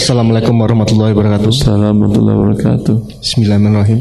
Assalamualaikum 0.00 0.56
warahmatullahi 0.56 1.12
wabarakatuh. 1.12 1.52
Assalamualaikum 1.52 1.92
warahmatullahi 2.00 2.38
wabarakatuh. 2.40 2.96
Bismillahirrahmanirrahim. 3.20 4.00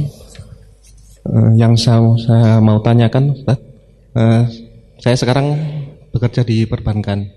Uh, 1.28 1.52
yang 1.60 1.76
saya, 1.76 2.00
saya 2.24 2.64
mau 2.64 2.80
tanyakan, 2.80 3.36
Ustaz, 3.36 3.60
uh, 4.16 4.48
saya 5.04 5.20
sekarang 5.20 5.60
bekerja 6.16 6.48
di 6.48 6.64
perbankan. 6.64 7.28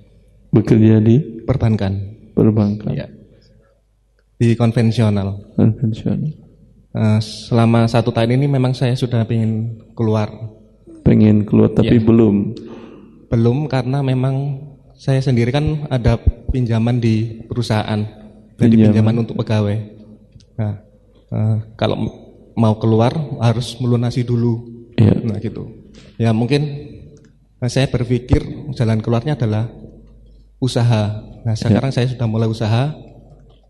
Bekerja 0.54 1.02
di 1.02 1.42
Perbankan. 1.42 1.92
perbankan 2.38 2.94
Ya. 2.94 3.10
Di 4.38 4.54
konvensional. 4.54 5.42
konvensional. 5.58 6.30
Uh, 6.94 7.18
selama 7.18 7.90
satu 7.90 8.14
tahun 8.14 8.38
ini 8.38 8.46
memang 8.46 8.78
saya 8.78 8.94
sudah 8.94 9.26
ingin 9.26 9.82
keluar. 9.98 10.30
Pengen 11.02 11.42
keluar 11.42 11.74
tapi 11.74 11.98
Ya. 11.98 12.06
belum. 12.06 12.54
Belum 13.26 13.66
karena 13.66 14.06
memang 14.06 14.62
saya 14.94 15.18
sendiri 15.18 15.50
kan 15.50 15.90
ada 15.90 16.14
pinjaman 16.54 17.02
di 17.02 17.42
perusahaan. 17.50 18.21
Jadi 18.60 18.74
Pinjaman. 18.78 18.86
pinjaman 18.92 19.16
untuk 19.24 19.36
pegawai. 19.40 19.76
Nah, 20.60 20.74
uh, 21.32 21.56
kalau 21.74 21.96
mau 22.56 22.76
keluar 22.76 23.12
harus 23.40 23.76
melunasi 23.80 24.22
dulu. 24.22 24.68
Ya. 24.96 25.16
Nah 25.16 25.40
gitu. 25.40 25.68
Ya 26.20 26.30
mungkin 26.36 26.62
nah, 27.58 27.68
saya 27.68 27.88
berpikir 27.88 28.44
jalan 28.76 29.00
keluarnya 29.00 29.34
adalah 29.34 29.72
usaha. 30.60 31.24
Nah 31.42 31.54
sekarang 31.56 31.90
saya 31.90 32.06
sudah 32.06 32.28
mulai 32.28 32.46
usaha, 32.46 32.92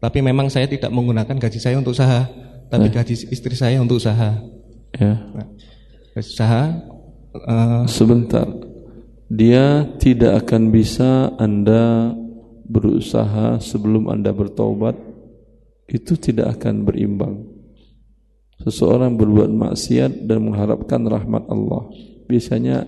tapi 0.03 0.19
memang 0.21 0.51
saya 0.51 0.67
tidak 0.69 0.91
menggunakan 0.91 1.39
gaji 1.39 1.59
saya 1.63 1.79
untuk 1.79 1.95
usaha, 1.97 2.29
tapi 2.69 2.91
gaji 2.91 3.31
istri 3.31 3.55
saya 3.55 3.81
untuk 3.81 4.03
usaha. 4.03 4.37
Ya. 4.93 5.15
Nah, 5.33 5.47
usaha 6.19 6.63
eh, 7.33 7.83
Sebentar. 7.89 8.45
Dia 9.33 9.89
tidak 9.97 10.45
akan 10.45 10.69
bisa 10.69 11.33
Anda 11.41 12.13
berusaha 12.67 13.59
sebelum 13.59 14.11
Anda 14.11 14.31
bertaubat. 14.35 14.95
Itu 15.91 16.17
tidak 16.17 16.61
akan 16.61 16.89
berimbang. 16.89 17.35
Seseorang 18.63 19.19
berbuat 19.19 19.51
maksiat 19.51 20.25
dan 20.25 20.47
mengharapkan 20.47 21.03
rahmat 21.03 21.51
Allah. 21.51 21.91
Biasanya 22.31 22.87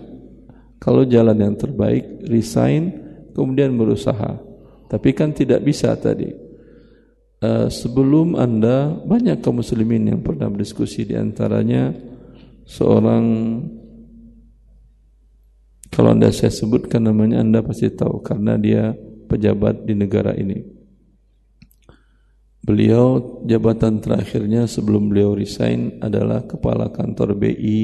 kalau 0.79 1.03
jalan 1.03 1.35
yang 1.35 1.55
terbaik 1.59 2.25
resign 2.25 2.95
kemudian 3.35 3.75
berusaha. 3.75 4.39
Tapi 4.87 5.09
kan 5.11 5.35
tidak 5.35 5.61
bisa 5.61 5.91
tadi. 5.99 6.31
Eh, 7.43 7.67
sebelum 7.67 8.39
Anda 8.39 8.95
banyak 8.95 9.43
kaum 9.43 9.59
muslimin 9.59 10.07
yang 10.07 10.23
pernah 10.23 10.47
berdiskusi 10.47 11.03
di 11.03 11.19
antaranya 11.19 11.91
seorang 12.65 13.23
kalau 15.93 16.11
anda 16.11 16.27
saya 16.33 16.51
sebutkan 16.51 17.07
namanya 17.07 17.39
anda 17.39 17.63
pasti 17.63 17.87
tahu 17.93 18.19
karena 18.19 18.59
dia 18.59 18.91
pejabat 19.35 19.83
di 19.83 19.93
negara 19.93 20.31
ini. 20.31 20.63
Beliau 22.65 23.37
jabatan 23.45 24.01
terakhirnya 24.01 24.65
sebelum 24.65 25.11
beliau 25.13 25.37
resign 25.37 26.01
adalah 26.01 26.49
kepala 26.49 26.89
kantor 26.89 27.37
BI 27.37 27.79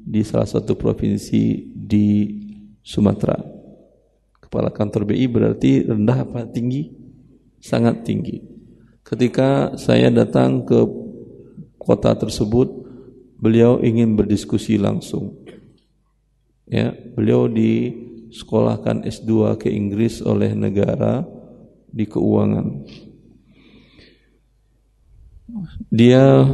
di 0.00 0.20
salah 0.24 0.48
satu 0.48 0.72
provinsi 0.72 1.68
di 1.68 2.32
Sumatera. 2.80 3.36
Kepala 4.40 4.72
kantor 4.72 5.12
BI 5.12 5.28
berarti 5.28 5.84
rendah 5.84 6.24
apa 6.24 6.48
tinggi? 6.48 6.88
Sangat 7.60 8.08
tinggi. 8.08 8.40
Ketika 9.04 9.76
saya 9.76 10.08
datang 10.08 10.64
ke 10.64 10.80
kota 11.76 12.16
tersebut, 12.16 12.72
beliau 13.36 13.84
ingin 13.84 14.16
berdiskusi 14.16 14.80
langsung. 14.80 15.44
Ya, 16.64 16.94
beliau 16.94 17.52
disekolahkan 18.32 19.04
S2 19.04 19.60
ke 19.60 19.68
Inggris 19.68 20.24
oleh 20.24 20.56
negara 20.56 21.20
di 21.92 22.08
keuangan. 22.08 22.88
Dia 25.92 26.48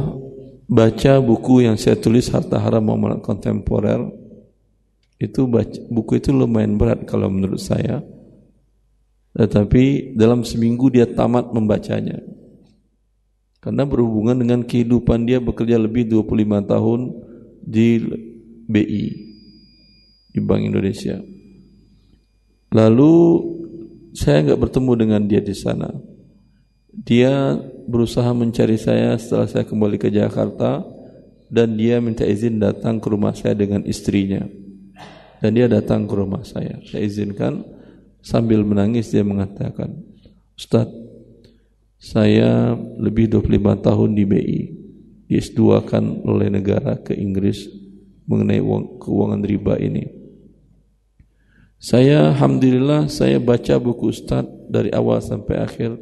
baca 0.67 1.13
buku 1.23 1.63
yang 1.63 1.79
saya 1.79 1.95
tulis 1.95 2.27
Harta 2.27 2.59
Haram 2.59 2.83
Muamalat 2.83 3.23
Kontemporer. 3.23 4.03
Itu 5.15 5.47
baca, 5.47 5.79
buku 5.87 6.19
itu 6.19 6.35
lumayan 6.35 6.75
berat 6.75 7.07
kalau 7.07 7.31
menurut 7.31 7.63
saya. 7.63 8.03
Tetapi 9.39 10.15
dalam 10.19 10.43
seminggu 10.43 10.91
dia 10.91 11.07
tamat 11.07 11.55
membacanya. 11.55 12.19
Karena 13.63 13.87
berhubungan 13.87 14.35
dengan 14.35 14.67
kehidupan 14.67 15.23
dia 15.23 15.39
bekerja 15.39 15.79
lebih 15.79 16.11
25 16.11 16.59
tahun 16.63 16.99
di 17.63 17.87
BI 18.67 19.05
di 20.31 20.39
Bank 20.43 20.63
Indonesia. 20.63 21.38
Lalu 22.69 23.13
saya 24.13 24.45
nggak 24.45 24.61
bertemu 24.69 24.91
dengan 24.97 25.21
dia 25.25 25.41
di 25.41 25.55
sana. 25.57 25.89
Dia 26.89 27.57
berusaha 27.89 28.29
mencari 28.33 28.77
saya 28.77 29.17
setelah 29.17 29.47
saya 29.49 29.65
kembali 29.65 29.97
ke 29.97 30.09
Jakarta 30.13 30.85
dan 31.49 31.73
dia 31.73 31.97
minta 31.97 32.25
izin 32.25 32.61
datang 32.61 33.01
ke 33.01 33.07
rumah 33.09 33.33
saya 33.33 33.57
dengan 33.57 33.81
istrinya. 33.85 34.45
Dan 35.39 35.55
dia 35.55 35.71
datang 35.71 36.05
ke 36.05 36.13
rumah 36.13 36.43
saya. 36.43 36.77
Saya 36.83 37.07
izinkan 37.07 37.63
sambil 38.19 38.61
menangis 38.67 39.07
dia 39.07 39.23
mengatakan, 39.23 39.95
"Ustaz, 40.59 40.91
saya 41.99 42.79
lebih 42.99 43.27
25 43.27 43.75
tahun 43.79 44.15
di 44.15 44.23
BI. 44.23 44.61
Di 45.29 45.35
S2 45.37 45.83
kan 45.85 46.03
oleh 46.25 46.49
negara 46.49 46.97
ke 46.99 47.11
Inggris 47.13 47.67
mengenai 48.25 48.63
uang, 48.63 49.03
keuangan 49.03 49.41
riba 49.45 49.77
ini. 49.77 50.18
Saya 51.79 52.35
alhamdulillah 52.35 53.07
saya 53.07 53.39
baca 53.39 53.79
buku 53.79 54.11
Ustaz 54.11 54.43
dari 54.67 54.91
awal 54.91 55.23
sampai 55.23 55.63
akhir. 55.63 55.95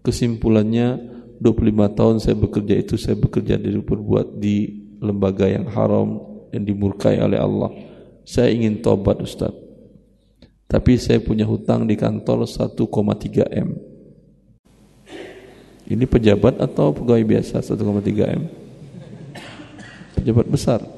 Kesimpulannya 0.00 0.96
25 1.36 1.68
tahun 1.92 2.16
saya 2.16 2.32
bekerja 2.32 2.74
itu 2.80 2.96
saya 2.96 3.12
bekerja 3.12 3.60
dari 3.60 3.76
berbuat 3.76 4.40
di 4.40 4.88
lembaga 5.04 5.44
yang 5.44 5.68
haram 5.68 6.16
yang 6.48 6.64
dimurkai 6.64 7.20
oleh 7.20 7.36
Allah. 7.36 7.68
Saya 8.24 8.56
ingin 8.56 8.80
tobat 8.80 9.20
Ustaz. 9.20 9.52
Tapi 10.64 10.96
saya 10.96 11.20
punya 11.20 11.44
hutang 11.44 11.84
di 11.84 11.92
kantor 11.92 12.48
1,3 12.48 13.52
M. 13.52 13.76
Ini 15.92 16.04
pejabat 16.08 16.56
atau 16.56 16.96
pegawai 16.96 17.24
biasa 17.36 17.60
1,3 17.60 18.32
M? 18.32 18.42
Pejabat 20.16 20.48
besar. 20.48 20.97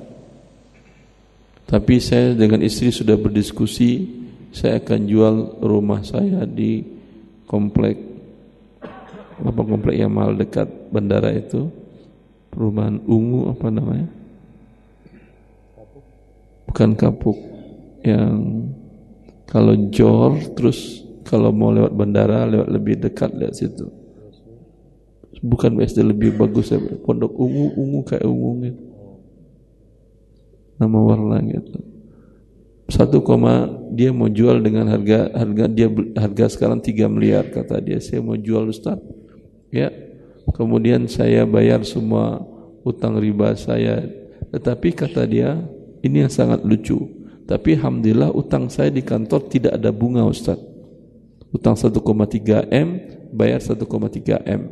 Tapi 1.70 2.02
saya 2.02 2.34
dengan 2.34 2.66
istri 2.66 2.90
sudah 2.90 3.14
berdiskusi, 3.14 4.02
saya 4.50 4.82
akan 4.82 5.00
jual 5.06 5.62
rumah 5.62 6.02
saya 6.02 6.42
di 6.42 6.82
komplek 7.46 7.94
apa 9.38 9.62
komplek 9.62 9.94
yang 10.02 10.10
mahal 10.10 10.34
dekat 10.34 10.66
bandara 10.90 11.30
itu, 11.30 11.70
perumahan 12.50 12.98
Ungu 13.06 13.54
apa 13.54 13.70
namanya? 13.70 14.10
Bukan 16.66 16.98
kapuk, 16.98 17.38
yang 18.02 18.66
kalau 19.46 19.78
jor 19.94 20.42
terus 20.58 21.06
kalau 21.22 21.54
mau 21.54 21.70
lewat 21.70 21.94
bandara 21.94 22.50
lewat 22.50 22.66
lebih 22.66 22.98
dekat 22.98 23.30
lihat 23.30 23.54
situ. 23.54 23.86
Bukan 25.38 25.78
BSD 25.78 26.02
lebih 26.02 26.34
bagus 26.34 26.74
ya, 26.74 26.82
pondok 27.06 27.30
ungu 27.38 27.78
ungu 27.78 28.02
kayak 28.02 28.26
ungu 28.26 28.50
gitu. 28.66 28.89
Nama 30.80 30.96
warna 30.96 31.36
gitu. 31.44 31.76
Satu 32.90 33.20
koma 33.22 33.68
dia 33.92 34.10
mau 34.10 34.26
jual 34.26 34.64
dengan 34.64 34.88
harga 34.90 35.30
harga 35.30 35.64
dia 35.70 35.86
harga 36.18 36.46
sekarang 36.50 36.82
3 36.82 37.06
miliar 37.06 37.46
kata 37.52 37.78
dia 37.78 38.00
saya 38.02 38.24
mau 38.24 38.34
jual 38.34 38.72
Ustaz. 38.72 38.98
Ya. 39.68 39.92
Kemudian 40.50 41.06
saya 41.06 41.46
bayar 41.46 41.86
semua 41.86 42.42
utang 42.82 43.20
riba 43.20 43.54
saya. 43.54 44.02
Tetapi 44.50 44.88
kata 44.96 45.22
dia 45.28 45.62
ini 46.02 46.26
yang 46.26 46.32
sangat 46.32 46.66
lucu. 46.66 46.98
Tapi 47.46 47.78
alhamdulillah 47.78 48.34
utang 48.34 48.66
saya 48.66 48.90
di 48.90 49.04
kantor 49.04 49.46
tidak 49.46 49.78
ada 49.78 49.94
bunga 49.94 50.26
Ustaz. 50.26 50.58
Utang 51.54 51.76
1,3 51.76 52.72
M 52.72 52.88
bayar 53.30 53.62
1,3 53.62 53.84
M. 54.48 54.62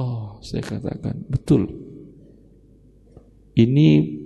Oh, 0.00 0.40
saya 0.40 0.62
katakan 0.64 1.26
betul. 1.28 1.68
Ini 3.54 4.23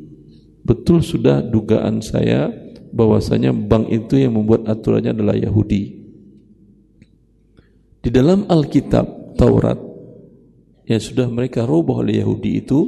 betul 0.69 1.01
sudah 1.01 1.41
dugaan 1.41 2.05
saya 2.05 2.53
bahwasanya 2.93 3.57
bank 3.57 3.89
itu 3.89 4.21
yang 4.21 4.37
membuat 4.37 4.69
aturannya 4.69 5.17
adalah 5.17 5.37
Yahudi. 5.37 5.97
Di 8.05 8.11
dalam 8.13 8.45
Alkitab 8.45 9.37
Taurat 9.41 9.81
yang 10.85 11.01
sudah 11.01 11.29
mereka 11.29 11.65
rubah 11.65 12.05
oleh 12.05 12.21
Yahudi 12.21 12.51
itu 12.61 12.81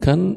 kan 0.00 0.36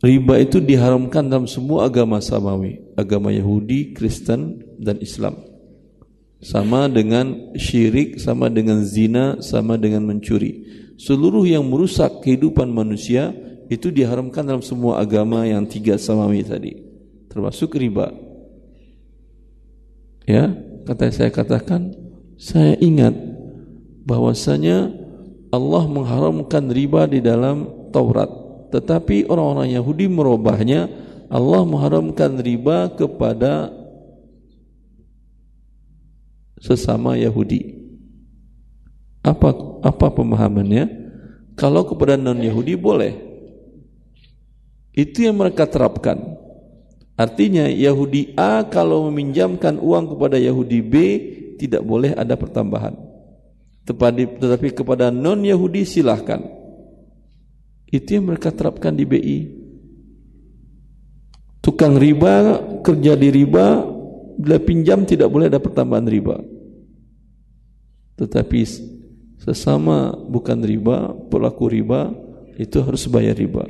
riba 0.00 0.40
itu 0.40 0.64
diharamkan 0.64 1.28
dalam 1.28 1.44
semua 1.44 1.88
agama 1.88 2.20
samawi, 2.20 2.80
agama 2.96 3.28
Yahudi, 3.28 3.92
Kristen 3.92 4.64
dan 4.80 5.00
Islam. 5.04 5.36
Sama 6.40 6.88
dengan 6.88 7.52
syirik, 7.52 8.16
sama 8.16 8.48
dengan 8.48 8.80
zina, 8.80 9.44
sama 9.44 9.76
dengan 9.76 10.08
mencuri. 10.08 10.64
Seluruh 10.96 11.44
yang 11.44 11.68
merusak 11.68 12.24
kehidupan 12.24 12.72
manusia 12.72 13.36
itu 13.70 13.94
diharamkan 13.94 14.42
dalam 14.42 14.66
semua 14.66 14.98
agama 14.98 15.46
yang 15.46 15.62
tiga 15.62 15.94
samawi 15.94 16.42
tadi, 16.42 16.74
termasuk 17.30 17.78
riba. 17.78 18.10
Ya, 20.26 20.50
kata 20.90 21.14
saya 21.14 21.30
katakan 21.30 21.94
saya 22.34 22.74
ingat 22.82 23.14
bahwasanya 24.02 24.90
Allah 25.54 25.86
mengharamkan 25.86 26.66
riba 26.66 27.06
di 27.06 27.22
dalam 27.22 27.90
Taurat. 27.94 28.30
Tetapi 28.74 29.30
orang-orang 29.30 29.74
Yahudi 29.74 30.06
merubahnya 30.10 30.90
Allah 31.30 31.62
mengharamkan 31.62 32.42
riba 32.42 32.90
kepada 32.94 33.70
sesama 36.58 37.14
Yahudi. 37.14 37.78
Apa 39.22 39.54
apa 39.86 40.06
pemahamannya? 40.10 40.90
Kalau 41.54 41.86
kepada 41.86 42.18
non 42.18 42.38
Yahudi 42.38 42.74
boleh 42.74 43.29
itu 44.94 45.26
yang 45.26 45.38
mereka 45.38 45.70
terapkan 45.70 46.40
Artinya 47.20 47.68
Yahudi 47.68 48.32
A 48.32 48.64
kalau 48.64 49.12
meminjamkan 49.12 49.76
uang 49.76 50.16
kepada 50.16 50.40
Yahudi 50.40 50.80
B 50.80 50.94
tidak 51.60 51.84
boleh 51.84 52.16
ada 52.16 52.32
pertambahan. 52.32 52.96
Tetapi 53.84 54.72
kepada 54.72 55.12
non 55.12 55.44
Yahudi 55.44 55.84
silahkan. 55.84 56.40
Itu 57.92 58.16
yang 58.16 58.32
mereka 58.32 58.48
terapkan 58.56 58.96
di 58.96 59.04
BI. 59.04 59.38
Tukang 61.60 62.00
riba 62.00 62.56
kerja 62.80 63.12
di 63.20 63.28
riba 63.28 63.84
bila 64.40 64.56
pinjam 64.56 65.04
tidak 65.04 65.28
boleh 65.28 65.52
ada 65.52 65.60
pertambahan 65.60 66.08
riba. 66.08 66.40
Tetapi 68.16 68.60
sesama 69.44 70.16
bukan 70.16 70.64
riba, 70.64 71.12
pelaku 71.28 71.68
riba 71.68 72.16
itu 72.56 72.80
harus 72.80 73.04
bayar 73.12 73.36
riba. 73.36 73.68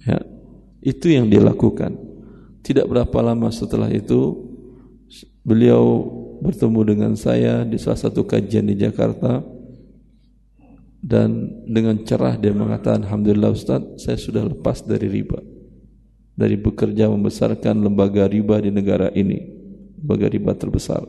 Ya, 0.00 0.18
itu 0.80 1.12
yang 1.12 1.28
dia 1.28 1.44
lakukan. 1.44 1.92
Tidak 2.64 2.88
berapa 2.88 3.18
lama 3.20 3.52
setelah 3.52 3.88
itu 3.92 4.36
beliau 5.44 6.04
bertemu 6.40 6.80
dengan 6.96 7.12
saya 7.16 7.64
di 7.68 7.76
salah 7.76 8.00
satu 8.00 8.24
kajian 8.24 8.68
di 8.68 8.76
Jakarta. 8.80 9.44
Dan 11.00 11.64
dengan 11.64 12.04
cerah 12.04 12.36
dia 12.36 12.52
mengatakan 12.52 13.08
Alhamdulillah 13.08 13.56
Ustaz 13.56 14.04
saya 14.04 14.20
sudah 14.20 14.44
lepas 14.44 14.84
dari 14.84 15.08
riba. 15.08 15.40
Dari 16.36 16.56
bekerja 16.60 17.08
membesarkan 17.08 17.80
lembaga 17.80 18.28
riba 18.28 18.60
di 18.60 18.68
negara 18.72 19.08
ini. 19.12 19.40
Lembaga 20.00 20.28
riba 20.28 20.52
terbesar. 20.56 21.04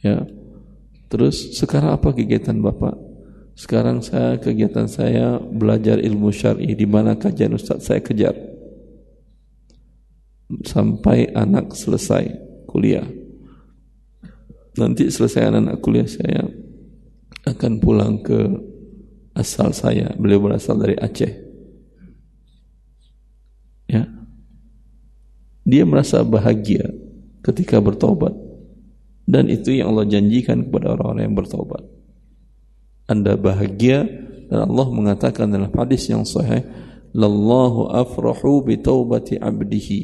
Ya. 0.00 0.24
Terus 1.12 1.60
sekarang 1.60 1.92
apa 1.92 2.12
kegiatan 2.16 2.56
Bapak 2.56 3.11
sekarang 3.52 4.00
saya 4.00 4.40
kegiatan 4.40 4.88
saya 4.88 5.36
belajar 5.36 6.00
ilmu 6.00 6.32
syar'i 6.32 6.72
di 6.72 6.88
mana 6.88 7.16
kajian 7.20 7.52
ustaz 7.52 7.84
saya 7.84 8.00
kejar 8.00 8.32
sampai 10.64 11.32
anak 11.32 11.72
selesai 11.76 12.28
kuliah. 12.68 13.04
Nanti 14.76 15.08
selesai 15.12 15.52
anak 15.52 15.84
kuliah 15.84 16.08
saya 16.08 16.48
akan 17.44 17.72
pulang 17.80 18.24
ke 18.24 18.40
asal 19.36 19.72
saya. 19.76 20.12
Beliau 20.16 20.40
berasal 20.40 20.80
dari 20.80 20.96
Aceh. 20.96 21.32
Ya. 23.88 24.08
Dia 25.68 25.84
merasa 25.84 26.24
bahagia 26.24 26.88
ketika 27.44 27.80
bertobat. 27.80 28.32
Dan 29.22 29.46
itu 29.48 29.70
yang 29.76 29.94
Allah 29.94 30.08
janjikan 30.08 30.66
kepada 30.66 30.98
orang-orang 30.98 31.30
yang 31.30 31.36
bertobat. 31.38 32.01
Anda 33.12 33.36
bahagia. 33.36 34.08
Dan 34.48 34.68
Allah 34.68 34.88
mengatakan 34.88 35.48
dalam 35.48 35.72
hadis 35.72 36.08
yang 36.08 36.24
sahih 36.24 36.64
lallahu 37.12 37.92
afrahu 37.92 38.64
bi 38.64 38.80
taubati 38.80 39.36
abdihi 39.36 40.00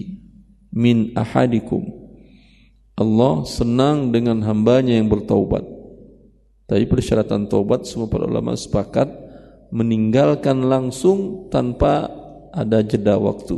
min 0.77 1.17
ahadikum. 1.17 1.85
Allah 2.99 3.45
senang 3.49 4.13
dengan 4.13 4.45
hambanya 4.45 4.97
yang 4.97 5.09
bertaubat. 5.09 5.65
Tapi 6.69 6.85
persyaratan 6.85 7.49
taubat 7.49 7.89
semua 7.89 8.13
para 8.13 8.29
ulama 8.29 8.53
sepakat 8.53 9.09
meninggalkan 9.73 10.65
langsung 10.69 11.49
tanpa 11.49 12.13
ada 12.53 12.85
jeda 12.85 13.17
waktu. 13.17 13.57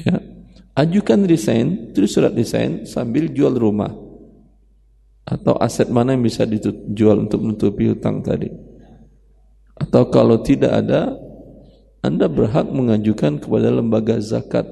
Ya. 0.00 0.16
Ajukan 0.72 1.28
desain 1.28 1.92
tulis 1.92 2.08
surat 2.08 2.32
desain 2.32 2.88
sambil 2.88 3.28
jual 3.28 3.52
rumah 3.52 3.92
atau 5.22 5.54
aset 5.62 5.86
mana 5.88 6.14
yang 6.18 6.24
bisa 6.26 6.42
dijual 6.42 7.26
untuk 7.26 7.42
menutupi 7.42 7.90
hutang 7.90 8.22
tadi? 8.22 8.50
Atau 9.78 10.10
kalau 10.10 10.42
tidak 10.42 10.72
ada 10.84 11.14
anda 12.02 12.26
berhak 12.26 12.66
mengajukan 12.66 13.38
kepada 13.38 13.70
lembaga 13.70 14.18
zakat. 14.18 14.66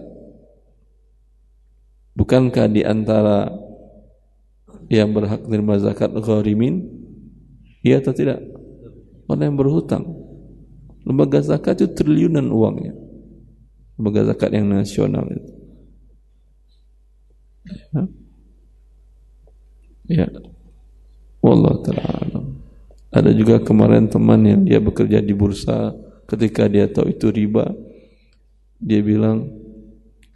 Bukankah 2.19 2.67
di 2.67 2.82
antara 2.82 3.55
yang 4.91 5.14
berhak 5.14 5.47
menerima 5.47 5.76
zakat 5.79 6.11
gharimin? 6.11 6.91
Iya 7.87 8.02
atau 8.02 8.11
tidak? 8.11 8.43
Orang 9.31 9.55
yang 9.55 9.58
berhutang. 9.62 10.05
Lembaga 11.06 11.38
zakat 11.38 11.79
itu 11.79 11.94
triliunan 11.94 12.50
uangnya. 12.50 12.99
Lembaga 13.94 14.35
zakat 14.35 14.50
yang 14.50 14.67
nasional 14.67 15.25
itu. 15.31 15.50
Ya. 17.94 18.02
Ya. 20.11 20.27
Wallah 21.39 21.79
ta'ala 21.87 22.43
Ada 23.15 23.31
juga 23.31 23.62
kemarin 23.62 24.11
teman 24.11 24.43
yang 24.43 24.62
dia 24.67 24.83
bekerja 24.83 25.23
di 25.23 25.33
bursa 25.33 25.95
ketika 26.27 26.67
dia 26.67 26.91
tahu 26.91 27.11
itu 27.11 27.31
riba 27.31 27.71
dia 28.81 29.03
bilang 29.05 29.61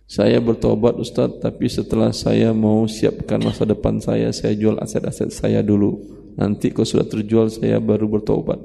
saya 0.04 0.36
bertobat 0.36 1.00
Ustaz 1.00 1.40
tapi 1.40 1.66
setelah 1.66 2.12
saya 2.12 2.52
mau 2.52 2.84
siapkan 2.84 3.40
masa 3.40 3.64
depan 3.64 3.98
saya 3.98 4.30
saya 4.36 4.52
jual 4.52 4.76
aset-aset 4.76 5.32
saya 5.32 5.64
dulu. 5.64 5.96
Nanti 6.36 6.74
kalau 6.74 6.84
sudah 6.84 7.06
terjual 7.08 7.48
saya 7.48 7.80
baru 7.80 8.10
bertobat. 8.10 8.60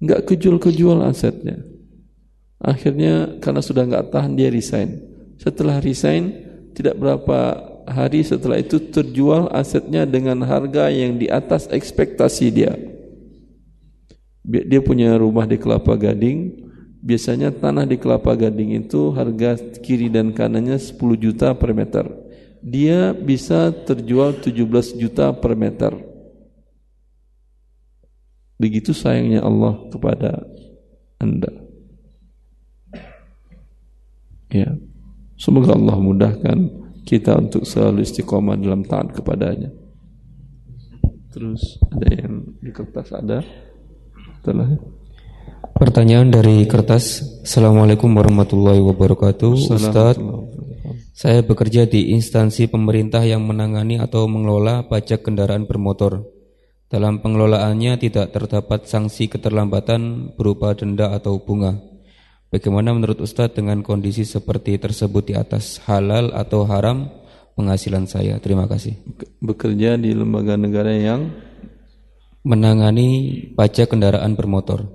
Enggak 0.00 0.32
kejual-kejual 0.32 1.02
asetnya. 1.02 1.60
Akhirnya 2.60 3.40
karena 3.42 3.60
sudah 3.64 3.84
enggak 3.84 4.12
tahan 4.12 4.38
dia 4.38 4.52
resign. 4.52 5.02
Setelah 5.40 5.82
resign 5.82 6.30
tidak 6.76 7.00
berapa 7.00 7.69
hari 7.90 8.22
setelah 8.22 8.62
itu 8.62 8.78
terjual 8.78 9.50
asetnya 9.50 10.06
dengan 10.06 10.40
harga 10.46 10.88
yang 10.88 11.18
di 11.18 11.26
atas 11.26 11.66
ekspektasi 11.66 12.46
dia. 12.54 12.72
Dia 14.46 14.80
punya 14.80 15.18
rumah 15.18 15.44
di 15.44 15.60
Kelapa 15.60 15.98
Gading, 15.98 16.70
biasanya 17.02 17.52
tanah 17.52 17.84
di 17.84 18.00
Kelapa 18.00 18.32
Gading 18.32 18.78
itu 18.86 19.12
harga 19.12 19.58
kiri 19.82 20.08
dan 20.08 20.32
kanannya 20.32 20.78
10 20.78 20.96
juta 21.18 21.52
per 21.52 21.70
meter. 21.76 22.06
Dia 22.62 23.12
bisa 23.12 23.72
terjual 23.72 24.38
17 24.38 24.96
juta 24.96 25.32
per 25.34 25.52
meter. 25.58 25.92
Begitu 28.60 28.92
sayangnya 28.92 29.40
Allah 29.40 29.80
kepada 29.88 30.44
Anda. 31.16 31.48
Ya. 34.52 34.76
Semoga 35.40 35.72
Allah 35.72 35.96
mudahkan 35.96 36.79
kita 37.10 37.34
untuk 37.34 37.66
selalu 37.66 38.06
istiqomah 38.06 38.54
dalam 38.54 38.86
taat 38.86 39.10
kepadanya. 39.10 39.74
Terus 41.34 41.82
ada 41.90 42.06
yang 42.06 42.54
di 42.62 42.70
kertas 42.70 43.10
ada? 43.10 43.42
Setelah 44.38 44.78
Pertanyaan 45.80 46.28
dari 46.28 46.68
kertas. 46.68 47.24
Assalamualaikum 47.40 48.12
warahmatullahi 48.12 48.84
wabarakatuh. 48.84 49.52
Ustaz, 49.56 50.20
saya 51.16 51.40
bekerja 51.40 51.88
di 51.88 52.12
instansi 52.12 52.68
pemerintah 52.68 53.24
yang 53.24 53.48
menangani 53.48 53.96
atau 53.96 54.28
mengelola 54.28 54.84
pajak 54.84 55.24
kendaraan 55.24 55.64
bermotor. 55.64 56.28
Dalam 56.90 57.24
pengelolaannya 57.24 57.96
tidak 57.96 58.28
terdapat 58.28 58.84
sanksi 58.86 59.32
keterlambatan 59.32 60.36
berupa 60.36 60.76
denda 60.76 61.16
atau 61.16 61.40
bunga. 61.40 61.89
Bagaimana 62.50 62.90
menurut 62.90 63.22
Ustadz 63.22 63.54
dengan 63.54 63.78
kondisi 63.86 64.26
seperti 64.26 64.74
tersebut 64.74 65.22
di 65.30 65.34
atas 65.38 65.78
halal 65.86 66.34
atau 66.34 66.66
haram 66.66 67.06
penghasilan 67.54 68.10
saya? 68.10 68.42
Terima 68.42 68.66
kasih. 68.66 68.98
Bekerja 69.38 69.94
di 69.94 70.10
lembaga 70.10 70.58
negara 70.58 70.90
yang 70.90 71.30
menangani 72.42 73.38
pajak 73.54 73.94
kendaraan 73.94 74.34
bermotor. 74.34 74.90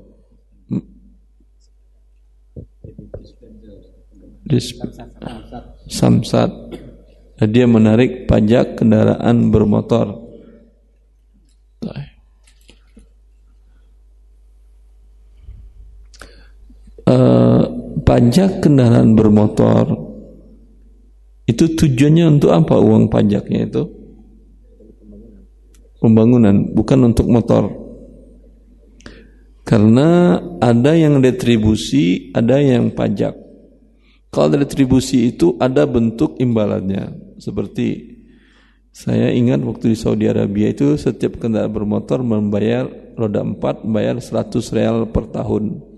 Samsat. 5.87 6.51
Dia 7.39 7.71
menarik 7.71 8.27
pajak 8.27 8.83
kendaraan 8.83 9.47
bermotor. 9.47 10.25
uh, 17.05 17.63
pajak 18.05 18.61
kendaraan 18.61 19.17
bermotor 19.17 20.15
itu 21.45 21.77
tujuannya 21.77 22.37
untuk 22.37 22.53
apa 22.53 22.77
uang 22.81 23.09
pajaknya 23.09 23.69
itu? 23.69 23.83
Pembangunan, 26.01 26.73
bukan 26.73 27.13
untuk 27.13 27.29
motor. 27.29 27.69
Karena 29.65 30.37
ada 30.61 30.93
yang 30.93 31.21
retribusi, 31.21 32.29
ada 32.33 32.61
yang 32.61 32.93
pajak. 32.93 33.33
Kalau 34.29 34.57
retribusi 34.57 35.33
itu 35.33 35.57
ada 35.57 35.89
bentuk 35.89 36.37
imbalannya. 36.37 37.37
Seperti 37.41 38.15
saya 38.93 39.33
ingat 39.33 39.65
waktu 39.65 39.93
di 39.93 39.97
Saudi 39.97 40.25
Arabia 40.29 40.69
itu 40.69 40.97
setiap 40.97 41.41
kendaraan 41.41 41.73
bermotor 41.73 42.21
membayar 42.21 42.87
roda 43.15 43.41
4 43.43 43.83
membayar 43.83 44.17
100 44.19 44.75
real 44.75 44.97
per 45.09 45.31
tahun 45.31 45.94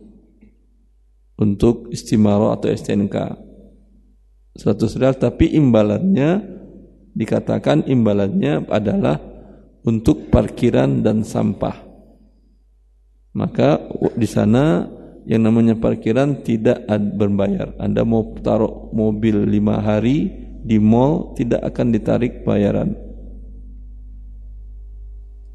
untuk 1.38 1.94
istimaro 1.94 2.51
atau 2.53 2.67
STNK. 2.74 3.15
100 4.58 5.00
real 5.00 5.13
tapi 5.13 5.53
imbalannya 5.53 6.41
dikatakan 7.13 7.86
imbalannya 7.86 8.65
adalah 8.70 9.22
untuk 9.86 10.34
parkiran 10.34 11.06
dan 11.06 11.22
sampah. 11.22 11.86
Maka 13.38 13.86
di 14.17 14.25
sana 14.25 14.89
yang 15.29 15.46
namanya 15.46 15.77
parkiran 15.77 16.41
tidak 16.41 16.89
berbayar. 16.89 17.77
Anda 17.77 18.01
mau 18.01 18.34
taruh 18.41 18.89
mobil 18.89 19.46
lima 19.46 19.77
hari 19.77 20.32
di 20.65 20.82
mall 20.82 21.38
tidak 21.38 21.62
akan 21.70 21.94
ditarik 21.94 22.41
bayaran. 22.41 22.98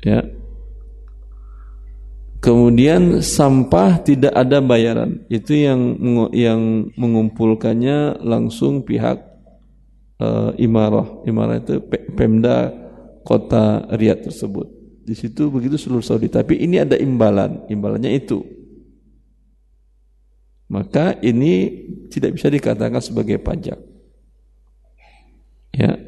Ya. 0.06 0.41
Kemudian 2.42 3.22
sampah 3.22 4.02
tidak 4.02 4.34
ada 4.34 4.58
bayaran. 4.58 5.22
Itu 5.30 5.54
yang 5.54 5.94
yang 6.34 6.90
mengumpulkannya 6.98 8.18
langsung 8.18 8.82
pihak 8.82 9.22
uh, 10.18 10.50
imarah. 10.58 11.22
Imarah 11.22 11.62
itu 11.62 11.78
Pemda 12.18 12.74
kota 13.22 13.86
Riyadh 13.94 14.26
tersebut. 14.26 14.66
Di 15.06 15.14
situ 15.14 15.54
begitu 15.54 15.78
seluruh 15.78 16.02
Saudi. 16.02 16.26
Tapi 16.26 16.58
ini 16.58 16.82
ada 16.82 16.98
imbalan. 16.98 17.62
Imbalannya 17.70 18.10
itu 18.10 18.42
maka 20.72 21.20
ini 21.20 21.84
tidak 22.08 22.40
bisa 22.40 22.48
dikatakan 22.48 23.04
sebagai 23.04 23.36
pajak. 23.36 23.76
Ya. 25.76 26.00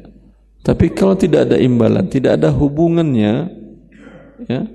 Tapi 0.65 0.89
kalau 0.97 1.13
tidak 1.13 1.45
ada 1.45 1.61
imbalan, 1.61 2.09
tidak 2.09 2.41
ada 2.41 2.49
hubungannya 2.49 3.53
ya 4.49 4.65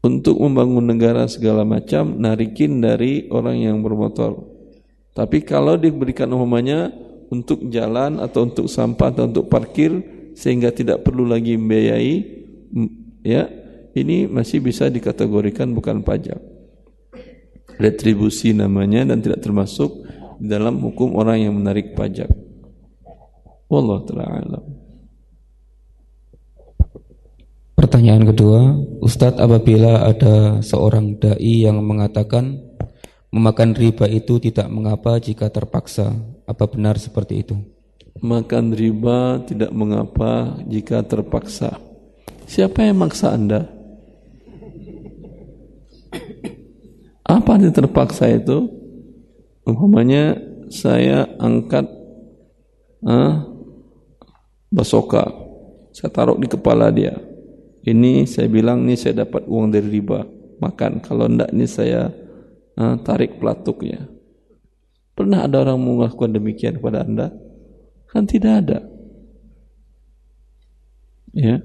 untuk 0.00 0.40
membangun 0.40 0.84
negara 0.88 1.28
segala 1.28 1.64
macam 1.64 2.16
narikin 2.16 2.80
dari 2.80 3.28
orang 3.28 3.60
yang 3.60 3.76
bermotor. 3.84 4.40
Tapi 5.12 5.44
kalau 5.44 5.76
diberikan 5.76 6.32
umpamanya 6.32 6.88
untuk 7.28 7.60
jalan 7.68 8.18
atau 8.18 8.48
untuk 8.48 8.66
sampah 8.66 9.12
atau 9.12 9.28
untuk 9.28 9.46
parkir 9.52 9.92
sehingga 10.32 10.72
tidak 10.72 11.04
perlu 11.04 11.28
lagi 11.28 11.60
membiayai 11.60 12.14
ya 13.26 13.44
ini 13.92 14.24
masih 14.30 14.62
bisa 14.64 14.88
dikategorikan 14.88 15.74
bukan 15.74 16.00
pajak 16.00 16.40
retribusi 17.80 18.52
namanya 18.56 19.08
dan 19.08 19.20
tidak 19.24 19.40
termasuk 19.44 20.04
dalam 20.40 20.80
hukum 20.80 21.16
orang 21.16 21.44
yang 21.48 21.54
menarik 21.56 21.92
pajak. 21.96 22.28
Wallahu 23.68 24.04
taala 24.08 24.79
Pertanyaan 27.80 28.28
kedua, 28.28 28.76
Ustadz 29.00 29.40
apabila 29.40 30.04
ada 30.04 30.60
seorang 30.60 31.16
dai 31.16 31.64
yang 31.64 31.80
mengatakan 31.80 32.60
memakan 33.32 33.72
riba 33.72 34.04
itu 34.04 34.36
tidak 34.36 34.68
mengapa 34.68 35.16
jika 35.16 35.48
terpaksa, 35.48 36.12
apa 36.44 36.68
benar 36.68 37.00
seperti 37.00 37.40
itu? 37.40 37.56
Makan 38.20 38.76
riba 38.76 39.40
tidak 39.48 39.72
mengapa 39.72 40.60
jika 40.68 41.00
terpaksa. 41.08 41.80
Siapa 42.44 42.84
yang 42.84 43.00
maksa 43.00 43.32
Anda? 43.32 43.64
Apa 47.24 47.56
yang 47.56 47.72
terpaksa 47.72 48.28
itu? 48.28 48.68
Umpamanya 49.64 50.36
saya 50.68 51.24
angkat 51.40 51.88
ah, 53.08 53.48
basoka, 54.68 55.32
saya 55.96 56.12
taruh 56.12 56.36
di 56.36 56.44
kepala 56.44 56.92
dia. 56.92 57.29
Ini 57.90 58.24
saya 58.30 58.46
bilang 58.46 58.86
ini 58.86 58.94
saya 58.94 59.26
dapat 59.26 59.50
uang 59.50 59.74
dari 59.74 59.88
riba, 59.90 60.22
makan. 60.62 61.02
Kalau 61.02 61.26
enggak 61.26 61.50
ini 61.50 61.66
saya 61.66 62.10
ah, 62.78 62.96
tarik 63.02 63.42
pelatuknya. 63.42 64.06
Pernah 65.18 65.44
ada 65.44 65.66
orang 65.66 65.78
melakukan 65.82 66.30
demikian 66.32 66.78
kepada 66.78 67.02
anda? 67.02 67.34
Kan 68.08 68.24
tidak 68.30 68.64
ada. 68.64 68.78
Ya, 71.30 71.62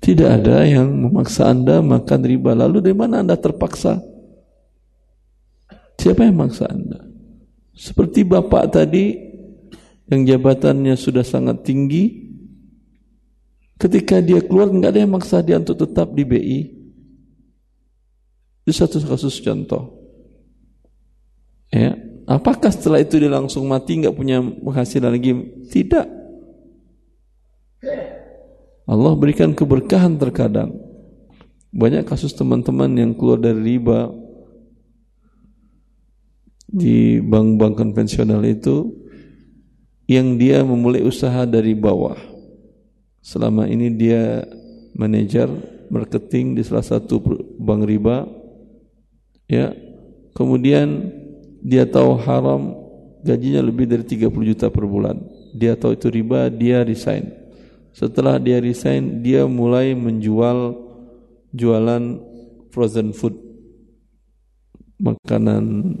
tidak 0.00 0.28
ada 0.42 0.62
yang 0.62 0.86
memaksa 0.86 1.50
anda 1.50 1.82
makan 1.82 2.20
riba. 2.22 2.54
Lalu 2.54 2.78
dari 2.82 2.96
mana 2.96 3.22
anda 3.22 3.34
terpaksa? 3.34 3.98
Siapa 6.00 6.24
yang 6.24 6.40
maksa 6.40 6.64
Anda? 6.64 7.04
Seperti 7.76 8.24
Bapak 8.24 8.72
tadi 8.72 9.12
yang 10.08 10.24
jabatannya 10.24 10.96
sudah 10.96 11.20
sangat 11.20 11.60
tinggi, 11.60 12.29
ketika 13.80 14.20
dia 14.20 14.44
keluar 14.44 14.68
nggak 14.68 14.92
ada 14.92 15.00
yang 15.00 15.12
maksa 15.16 15.40
dia 15.40 15.56
untuk 15.56 15.80
tetap 15.80 16.12
di 16.12 16.22
BI. 16.28 16.60
Itu 18.68 18.76
satu 18.76 19.00
kasus 19.00 19.40
contoh. 19.40 19.96
Ya, 21.72 21.96
apakah 22.28 22.68
setelah 22.68 23.00
itu 23.00 23.16
dia 23.16 23.32
langsung 23.32 23.64
mati 23.64 24.04
nggak 24.04 24.12
punya 24.12 24.44
penghasilan 24.44 25.10
lagi? 25.16 25.32
Tidak. 25.72 26.06
Allah 28.90 29.12
berikan 29.16 29.56
keberkahan 29.56 30.20
terkadang. 30.20 30.76
Banyak 31.70 32.04
kasus 32.04 32.34
teman-teman 32.34 32.90
yang 32.98 33.14
keluar 33.14 33.38
dari 33.38 33.78
riba, 33.78 34.10
di 36.70 37.18
bank-bank 37.18 37.74
konvensional 37.78 38.42
itu 38.46 38.94
yang 40.06 40.38
dia 40.38 40.62
memulai 40.66 41.02
usaha 41.02 41.46
dari 41.46 41.74
bawah. 41.74 42.29
Selama 43.20 43.68
ini 43.68 43.92
dia 43.92 44.48
manajer 44.96 45.48
marketing 45.92 46.56
di 46.56 46.62
salah 46.64 46.84
satu 46.84 47.20
bank 47.60 47.84
riba. 47.84 48.24
Ya. 49.44 49.76
Kemudian 50.32 51.10
dia 51.60 51.84
tahu 51.84 52.16
haram 52.16 52.80
gajinya 53.20 53.60
lebih 53.60 53.84
dari 53.84 54.04
30 54.06 54.32
juta 54.54 54.72
per 54.72 54.88
bulan. 54.88 55.20
Dia 55.52 55.76
tahu 55.76 55.98
itu 55.98 56.08
riba, 56.08 56.48
dia 56.48 56.80
resign. 56.80 57.28
Setelah 57.90 58.38
dia 58.38 58.62
resign, 58.62 59.20
dia 59.20 59.44
mulai 59.44 59.92
menjual 59.92 60.78
jualan 61.50 62.22
frozen 62.70 63.10
food. 63.10 63.34
Makanan 65.00 65.96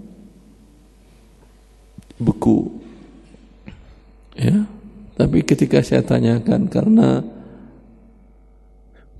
beku. 2.20 2.80
Ya. 4.38 4.64
Tapi 5.20 5.44
ketika 5.44 5.84
saya 5.84 6.00
tanyakan 6.00 6.64
karena 6.72 7.20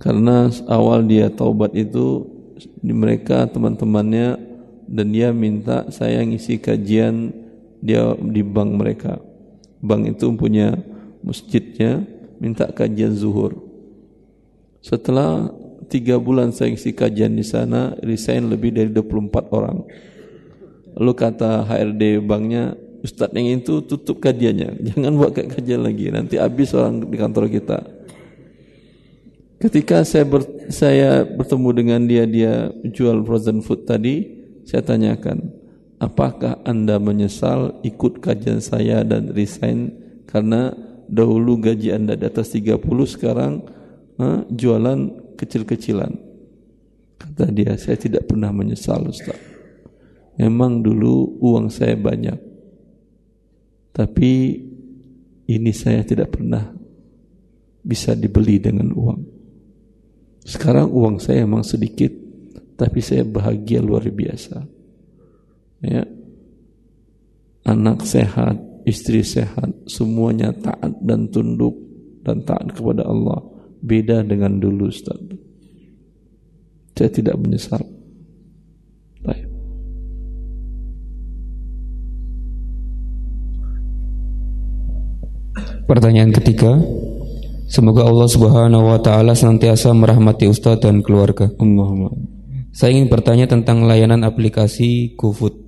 karena 0.01 0.49
awal 0.65 1.05
dia 1.05 1.29
taubat 1.29 1.77
itu 1.77 2.25
di 2.81 2.97
mereka 2.97 3.45
teman-temannya 3.45 4.41
dan 4.89 5.07
dia 5.13 5.29
minta 5.29 5.93
saya 5.93 6.25
ngisi 6.25 6.57
kajian 6.57 7.37
dia 7.85 8.17
di 8.17 8.41
bank 8.41 8.71
mereka. 8.81 9.21
Bank 9.85 10.17
itu 10.17 10.33
punya 10.41 10.81
masjidnya, 11.21 12.09
minta 12.41 12.73
kajian 12.73 13.13
zuhur. 13.13 13.61
Setelah 14.81 15.53
tiga 15.93 16.17
bulan 16.17 16.57
saya 16.57 16.73
ngisi 16.73 16.97
kajian 16.97 17.37
di 17.37 17.45
sana, 17.45 17.93
resign 18.01 18.49
lebih 18.49 18.73
dari 18.73 18.89
24 18.89 19.53
orang. 19.53 19.85
Lalu 20.97 21.13
kata 21.13 21.69
HRD 21.69 22.25
banknya, 22.25 22.73
Ustadz 23.01 23.33
yang 23.33 23.65
itu 23.65 23.81
tutup 23.89 24.21
kajiannya, 24.21 24.85
jangan 24.93 25.13
buat 25.17 25.33
kajian 25.33 25.81
lagi, 25.81 26.13
nanti 26.13 26.37
habis 26.37 26.77
orang 26.77 27.01
di 27.09 27.17
kantor 27.17 27.49
kita. 27.49 27.79
Ketika 29.61 30.05
saya 30.05 30.25
ber, 30.25 30.45
saya 30.73 31.25
bertemu 31.25 31.69
dengan 31.77 32.01
dia, 32.05 32.25
dia 32.25 32.73
jual 32.85 33.21
frozen 33.25 33.61
food 33.61 33.85
tadi, 33.85 34.25
saya 34.65 34.85
tanyakan, 34.85 35.53
apakah 36.01 36.61
anda 36.65 36.97
menyesal 36.97 37.81
ikut 37.85 38.25
kajian 38.25 38.61
saya 38.65 39.05
dan 39.05 39.33
resign 39.33 39.93
karena 40.25 40.73
dahulu 41.09 41.61
gaji 41.61 41.93
anda 41.93 42.17
di 42.17 42.25
atas 42.25 42.53
30 42.57 42.81
sekarang 43.05 43.65
ha, 44.17 44.45
jualan 44.49 45.13
kecil-kecilan. 45.37 46.13
Kata 47.21 47.53
dia, 47.53 47.77
saya 47.77 48.01
tidak 48.01 48.33
pernah 48.33 48.49
menyesal 48.49 49.09
Ustaz. 49.13 49.37
Memang 50.41 50.81
dulu 50.81 51.37
uang 51.45 51.69
saya 51.69 52.01
banyak 52.01 52.50
tapi 53.91 54.63
ini 55.51 55.73
saya 55.75 56.07
tidak 56.07 56.39
pernah 56.39 56.63
bisa 57.83 58.15
dibeli 58.15 58.63
dengan 58.63 58.95
uang. 58.95 59.21
Sekarang 60.47 60.89
uang 60.89 61.19
saya 61.21 61.43
memang 61.45 61.67
sedikit, 61.67 62.13
tapi 62.79 63.03
saya 63.03 63.27
bahagia 63.27 63.83
luar 63.83 64.07
biasa. 64.09 64.57
Ya. 65.85 66.05
Anak 67.67 68.09
sehat, 68.09 68.57
istri 68.89 69.21
sehat, 69.21 69.69
semuanya 69.85 70.55
taat 70.57 70.97
dan 71.05 71.29
tunduk 71.29 71.77
dan 72.25 72.41
taat 72.47 72.73
kepada 72.73 73.05
Allah. 73.05 73.45
Beda 73.81 74.25
dengan 74.25 74.61
dulu 74.61 74.89
Ustaz. 74.89 75.17
Saya 76.97 77.11
tidak 77.13 77.37
menyesal. 77.41 77.81
Pertanyaan 85.91 86.31
ketiga. 86.31 86.79
Semoga 87.67 88.07
Allah 88.07 88.31
Subhanahu 88.31 88.95
wa 88.95 89.03
taala 89.03 89.35
senantiasa 89.35 89.91
merahmati 89.91 90.47
Ustadz 90.47 90.87
dan 90.87 91.03
keluarga. 91.03 91.51
Allahumma. 91.59 92.15
Saya 92.71 92.95
ingin 92.95 93.11
bertanya 93.11 93.51
tentang 93.51 93.83
layanan 93.83 94.23
aplikasi 94.23 95.19
GoFood. 95.19 95.59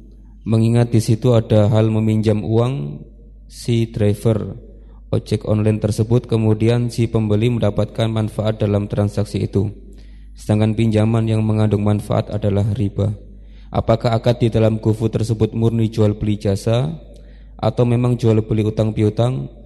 Mengingat 0.46 0.94
di 0.94 1.02
situ 1.02 1.34
ada 1.34 1.66
hal 1.66 1.90
meminjam 1.90 2.46
uang 2.46 3.02
si 3.50 3.90
driver 3.90 4.62
ojek 5.10 5.42
online 5.42 5.82
tersebut 5.82 6.30
kemudian 6.30 6.86
si 6.86 7.10
pembeli 7.10 7.50
mendapatkan 7.50 8.06
manfaat 8.06 8.62
dalam 8.62 8.86
transaksi 8.86 9.42
itu. 9.42 9.74
Sedangkan 10.38 10.78
pinjaman 10.78 11.26
yang 11.26 11.42
mengandung 11.42 11.82
manfaat 11.82 12.30
adalah 12.30 12.70
riba. 12.78 13.10
Apakah 13.74 14.14
akad 14.14 14.38
di 14.38 14.54
dalam 14.54 14.78
GoFood 14.78 15.18
tersebut 15.18 15.50
murni 15.50 15.90
jual 15.90 16.14
beli 16.14 16.38
jasa 16.38 16.94
atau 17.58 17.82
memang 17.82 18.14
jual 18.14 18.38
beli 18.46 18.62
utang 18.70 18.94
piutang 18.94 19.61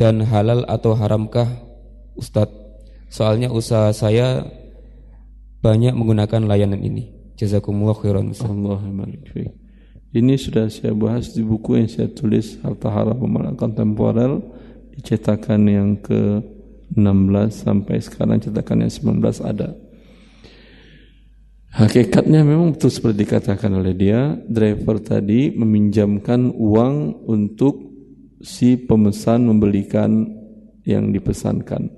dan 0.00 0.24
halal 0.24 0.64
atau 0.64 0.96
haramkah 0.96 1.60
Ustadz? 2.16 2.56
Soalnya 3.12 3.52
usaha 3.52 3.92
saya 3.92 4.48
banyak 5.60 5.92
menggunakan 5.92 6.48
layanan 6.48 6.80
ini. 6.80 7.36
Jazakumullah 7.36 7.92
khairan. 7.92 8.32
Ini 10.10 10.34
sudah 10.40 10.72
saya 10.72 10.96
bahas 10.96 11.36
di 11.36 11.44
buku 11.44 11.76
yang 11.76 11.88
saya 11.92 12.08
tulis 12.08 12.56
Harta 12.64 12.88
Haram 12.88 13.20
Pemalang 13.20 13.60
Kontemporer 13.60 14.40
Dicetakan 14.96 15.60
yang 15.68 15.90
ke-16 16.02 17.48
sampai 17.52 17.96
sekarang 18.00 18.40
cetakan 18.40 18.84
yang 18.84 18.92
19 19.20 19.22
ada. 19.44 19.76
Hakikatnya 21.70 22.42
memang 22.42 22.74
betul 22.74 22.90
seperti 22.90 23.22
dikatakan 23.22 23.70
oleh 23.78 23.94
dia, 23.94 24.34
driver 24.50 24.98
tadi 24.98 25.54
meminjamkan 25.54 26.50
uang 26.50 27.24
untuk 27.30 27.89
si 28.40 28.76
pemesan 28.76 29.46
membelikan 29.46 30.26
yang 30.84 31.12
dipesankan. 31.12 31.92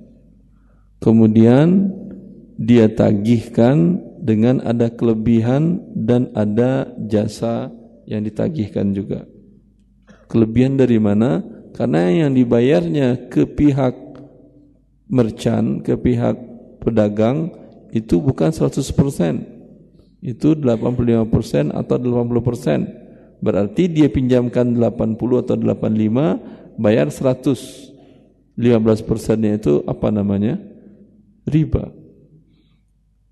Kemudian 1.02 1.90
dia 2.58 2.87
tagihkan 2.90 3.99
dengan 4.22 4.62
ada 4.62 4.90
kelebihan 4.90 5.82
dan 5.99 6.30
ada 6.38 6.94
jasa 7.11 7.75
yang 8.06 8.22
ditagihkan 8.22 8.94
juga. 8.94 9.26
Kelebihan 10.30 10.78
dari 10.78 10.99
mana? 11.02 11.42
Karena 11.75 12.06
yang 12.12 12.37
dibayarnya 12.37 13.32
ke 13.32 13.49
pihak 13.49 13.96
merchant, 15.11 15.82
ke 15.82 15.99
pihak 15.99 16.37
pedagang 16.84 17.50
itu 17.92 18.22
bukan 18.22 18.54
100% 18.54 18.82
itu 20.22 20.54
85% 20.54 21.75
atau 21.75 21.96
80%. 21.99 23.01
Berarti 23.42 23.90
dia 23.90 24.06
pinjamkan 24.06 24.78
80 24.78 25.18
atau 25.42 25.58
85, 25.58 26.78
bayar 26.78 27.11
100. 27.11 27.90
15 28.54 29.02
persennya 29.02 29.58
itu 29.58 29.82
apa 29.82 30.14
namanya? 30.14 30.62
Riba. 31.42 31.90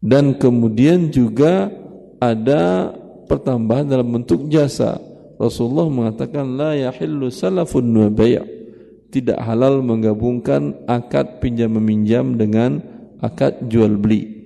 Dan 0.02 0.34
kemudian 0.34 1.12
juga 1.12 1.70
ada 2.18 2.90
pertambahan 3.28 3.86
dalam 3.86 4.08
bentuk 4.10 4.50
jasa. 4.50 4.98
Rasulullah 5.38 5.86
mengatakan 5.86 6.58
la 6.58 6.74
yahillu 6.74 7.30
salafun 7.30 7.86
wa 7.94 8.10
bay'. 8.10 8.42
Tidak 9.10 9.38
halal 9.38 9.82
menggabungkan 9.82 10.86
akad 10.86 11.38
pinjam 11.38 11.74
meminjam 11.74 12.34
dengan 12.34 12.82
akad 13.22 13.66
jual 13.70 13.94
beli. 13.98 14.38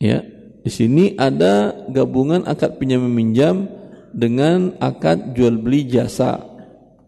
Ya, 0.00 0.24
di 0.60 0.70
sini 0.72 1.14
ada 1.16 1.72
gabungan 1.88 2.44
akad 2.44 2.76
pinjam 2.76 3.06
meminjam 3.06 3.79
dengan 4.10 4.74
akad 4.78 5.34
jual 5.34 5.58
beli 5.58 5.86
jasa, 5.86 6.42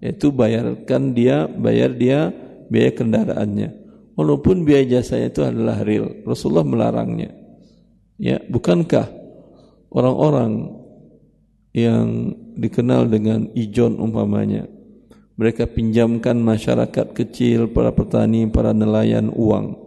yaitu 0.03 0.31
bayarkan 0.35 1.15
dia, 1.15 1.47
bayar 1.47 1.95
dia 1.95 2.31
biaya 2.73 2.91
kendaraannya. 2.97 3.69
Walaupun 4.17 4.65
biaya 4.65 5.01
jasanya 5.01 5.29
itu 5.33 5.41
adalah 5.45 5.81
real, 5.85 6.25
Rasulullah 6.25 6.65
melarangnya. 6.65 7.33
Ya, 8.21 8.41
bukankah 8.45 9.09
orang-orang 9.93 10.79
yang 11.73 12.37
dikenal 12.57 13.09
dengan 13.09 13.49
ijon 13.57 13.97
umpamanya, 13.97 14.69
mereka 15.41 15.65
pinjamkan 15.65 16.37
masyarakat 16.37 17.17
kecil, 17.17 17.73
para 17.73 17.91
petani, 17.97 18.45
para 18.53 18.77
nelayan 18.77 19.33
uang, 19.33 19.81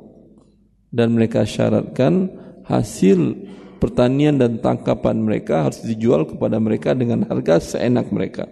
dan 0.90 1.14
mereka 1.14 1.46
syaratkan 1.46 2.34
hasil 2.66 3.46
pertanian 3.86 4.42
dan 4.42 4.58
tangkapan 4.58 5.22
mereka 5.22 5.70
harus 5.70 5.86
dijual 5.86 6.26
kepada 6.26 6.58
mereka 6.58 6.98
dengan 6.98 7.22
harga 7.30 7.78
seenak 7.78 8.10
mereka. 8.10 8.50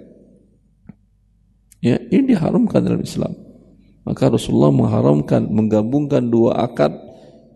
Ya, 1.81 1.97
ini 1.97 2.37
diharamkan 2.37 2.85
dalam 2.85 3.01
Islam. 3.01 3.33
Maka 4.05 4.29
Rasulullah 4.29 4.69
mengharamkan 4.69 5.49
menggabungkan 5.49 6.29
dua 6.29 6.69
akad, 6.69 6.93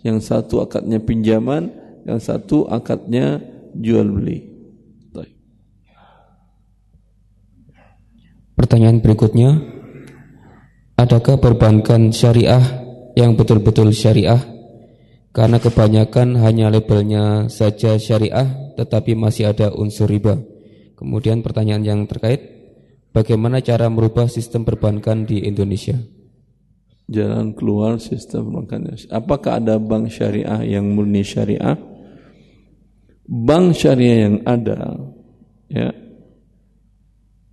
yang 0.02 0.18
satu 0.18 0.66
akadnya 0.66 0.98
pinjaman, 0.98 1.70
yang 2.10 2.18
satu 2.18 2.66
akadnya 2.66 3.46
jual 3.78 4.10
beli. 4.10 4.58
Pertanyaan 8.58 9.06
berikutnya, 9.06 9.54
adakah 10.98 11.38
perbankan 11.38 12.10
syariah 12.10 12.90
yang 13.14 13.38
betul-betul 13.38 13.94
syariah 13.94 14.57
karena 15.38 15.62
kebanyakan 15.62 16.34
hanya 16.42 16.74
labelnya 16.74 17.46
saja 17.46 17.94
syariah 18.02 18.74
tetapi 18.74 19.14
masih 19.14 19.54
ada 19.54 19.70
unsur 19.70 20.10
riba. 20.10 20.42
Kemudian 20.98 21.46
pertanyaan 21.46 21.86
yang 21.86 22.02
terkait 22.10 22.42
bagaimana 23.14 23.62
cara 23.62 23.86
merubah 23.86 24.26
sistem 24.26 24.66
perbankan 24.66 25.30
di 25.30 25.46
Indonesia? 25.46 25.94
Jalan 27.06 27.54
keluar 27.54 28.02
sistem 28.02 28.50
perbankan. 28.50 28.98
Apakah 29.14 29.62
ada 29.62 29.78
bank 29.78 30.10
syariah 30.10 30.66
yang 30.66 30.90
murni 30.90 31.22
syariah? 31.22 31.78
Bank 33.30 33.78
syariah 33.78 34.26
yang 34.26 34.36
ada 34.42 34.98
ya 35.70 35.94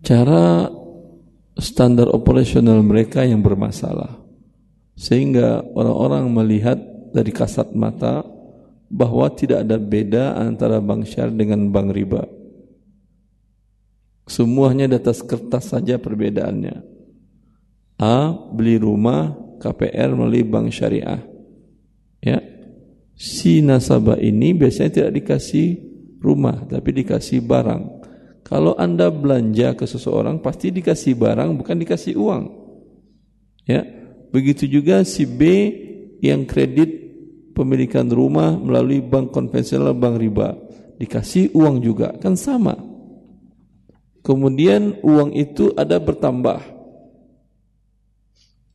cara 0.00 0.72
standar 1.60 2.08
operasional 2.08 2.80
mereka 2.80 3.28
yang 3.28 3.44
bermasalah 3.44 4.24
sehingga 4.96 5.60
orang-orang 5.76 6.32
melihat 6.32 6.93
dari 7.14 7.30
kasat 7.30 7.70
mata 7.78 8.26
bahwa 8.90 9.30
tidak 9.30 9.62
ada 9.62 9.78
beda 9.78 10.34
antara 10.34 10.82
bank 10.82 11.06
syariah 11.06 11.38
dengan 11.46 11.70
bank 11.70 11.88
riba. 11.94 12.22
Semuanya 14.26 14.90
di 14.90 14.96
atas 14.98 15.22
kertas 15.22 15.70
saja 15.70 16.00
perbedaannya. 16.00 16.76
A 18.00 18.34
beli 18.50 18.80
rumah 18.82 19.30
KPR 19.62 20.16
melalui 20.16 20.42
bank 20.42 20.74
syariah. 20.74 21.22
Ya. 22.18 22.40
Si 23.14 23.62
nasabah 23.62 24.18
ini 24.18 24.50
biasanya 24.50 24.90
tidak 24.90 25.12
dikasih 25.22 25.68
rumah 26.18 26.66
tapi 26.66 26.90
dikasih 27.04 27.44
barang. 27.46 27.82
Kalau 28.42 28.74
Anda 28.74 29.08
belanja 29.08 29.78
ke 29.78 29.86
seseorang 29.86 30.42
pasti 30.42 30.74
dikasih 30.74 31.14
barang 31.14 31.54
bukan 31.54 31.76
dikasih 31.78 32.18
uang. 32.18 32.44
Ya. 33.68 33.86
Begitu 34.34 34.66
juga 34.66 35.06
si 35.06 35.28
B 35.28 35.42
yang 36.18 36.48
kredit 36.48 37.03
pemilikan 37.54 38.10
rumah 38.10 38.58
melalui 38.58 39.00
bank 39.00 39.30
konvensional 39.30 39.94
bank 39.94 40.18
riba. 40.18 40.58
Dikasih 40.98 41.54
uang 41.54 41.80
juga 41.80 42.12
kan 42.18 42.34
sama. 42.34 42.74
Kemudian 44.26 44.98
uang 45.00 45.32
itu 45.32 45.70
ada 45.78 45.96
bertambah. 46.02 46.60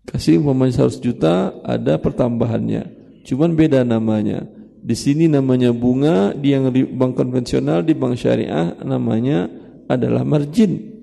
Kasih 0.10 0.42
umpamanya 0.42 0.90
100 0.90 1.06
juta 1.06 1.54
ada 1.62 2.00
pertambahannya. 2.02 2.84
Cuman 3.28 3.54
beda 3.54 3.86
namanya. 3.86 4.48
Di 4.80 4.96
sini 4.96 5.28
namanya 5.28 5.76
bunga 5.76 6.32
di 6.34 6.56
yang 6.56 6.72
bank 6.72 7.14
konvensional 7.20 7.84
di 7.84 7.94
bank 7.94 8.16
syariah 8.16 8.80
namanya 8.82 9.52
adalah 9.92 10.24
margin. 10.24 10.98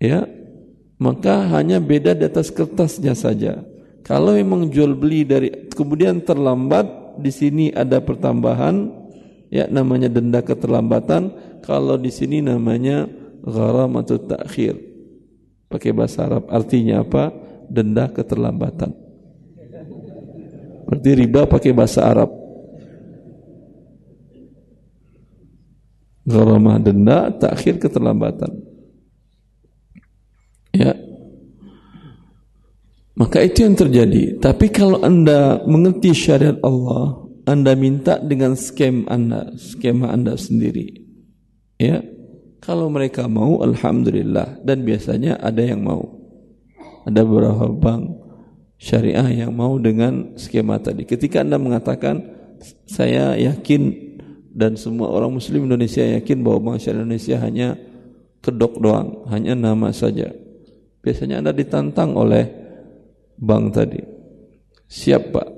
Ya 0.00 0.24
maka 0.96 1.44
hanya 1.52 1.76
beda 1.76 2.16
di 2.16 2.24
atas 2.24 2.48
kertasnya 2.48 3.12
saja 3.12 3.60
kalau 4.06 4.38
memang 4.38 4.70
jual 4.70 4.94
beli 4.94 5.26
dari 5.26 5.50
kemudian 5.66 6.22
terlambat 6.22 7.18
di 7.18 7.34
sini 7.34 7.74
ada 7.74 7.98
pertambahan 7.98 8.86
ya 9.50 9.66
namanya 9.66 10.06
denda 10.06 10.46
keterlambatan. 10.46 11.34
Kalau 11.66 11.98
di 11.98 12.14
sini 12.14 12.38
namanya 12.38 13.10
atau 13.42 14.18
takhir. 14.22 14.78
Pakai 15.66 15.90
bahasa 15.90 16.22
Arab 16.22 16.46
artinya 16.46 17.02
apa? 17.02 17.34
Denda 17.66 18.06
keterlambatan. 18.06 18.94
Berarti 20.86 21.10
riba 21.18 21.50
pakai 21.50 21.74
bahasa 21.74 22.06
Arab. 22.06 22.30
Gharamah 26.22 26.78
denda 26.78 27.34
takhir 27.34 27.82
keterlambatan. 27.82 28.54
Ya 30.70 30.94
maka 33.16 33.40
itu 33.40 33.64
yang 33.64 33.72
terjadi. 33.72 34.36
Tapi 34.36 34.68
kalau 34.68 35.00
anda 35.00 35.64
mengerti 35.64 36.12
syariat 36.12 36.60
Allah, 36.60 37.26
anda 37.48 37.72
minta 37.72 38.20
dengan 38.20 38.52
skem 38.52 39.08
anda, 39.08 39.56
skema 39.56 40.12
anda 40.12 40.36
sendiri. 40.36 41.00
Ya, 41.80 42.04
Kalau 42.60 42.90
mereka 42.90 43.30
mau, 43.30 43.62
alhamdulillah. 43.62 44.58
Dan 44.66 44.82
biasanya 44.82 45.38
ada 45.38 45.62
yang 45.62 45.86
mau. 45.86 46.02
Ada 47.06 47.22
beberapa 47.22 47.70
bank 47.70 48.02
syariah 48.74 49.46
yang 49.46 49.54
mau 49.54 49.78
dengan 49.78 50.34
skema 50.34 50.82
tadi. 50.82 51.06
Ketika 51.06 51.46
anda 51.46 51.62
mengatakan, 51.62 52.26
saya 52.90 53.38
yakin 53.38 53.94
dan 54.50 54.74
semua 54.74 55.14
orang 55.14 55.38
Muslim 55.38 55.70
Indonesia 55.70 56.02
yakin 56.02 56.42
bahwa 56.42 56.74
bank 56.74 56.82
syariah 56.82 57.06
Indonesia 57.06 57.36
hanya 57.38 57.68
kedok 58.42 58.82
doang, 58.82 59.22
hanya 59.30 59.54
nama 59.54 59.94
saja. 59.94 60.34
Biasanya 61.06 61.46
anda 61.46 61.54
ditantang 61.54 62.18
oleh 62.18 62.65
bank 63.36 63.64
tadi. 63.76 64.00
Siap 64.86 65.22
pak, 65.34 65.48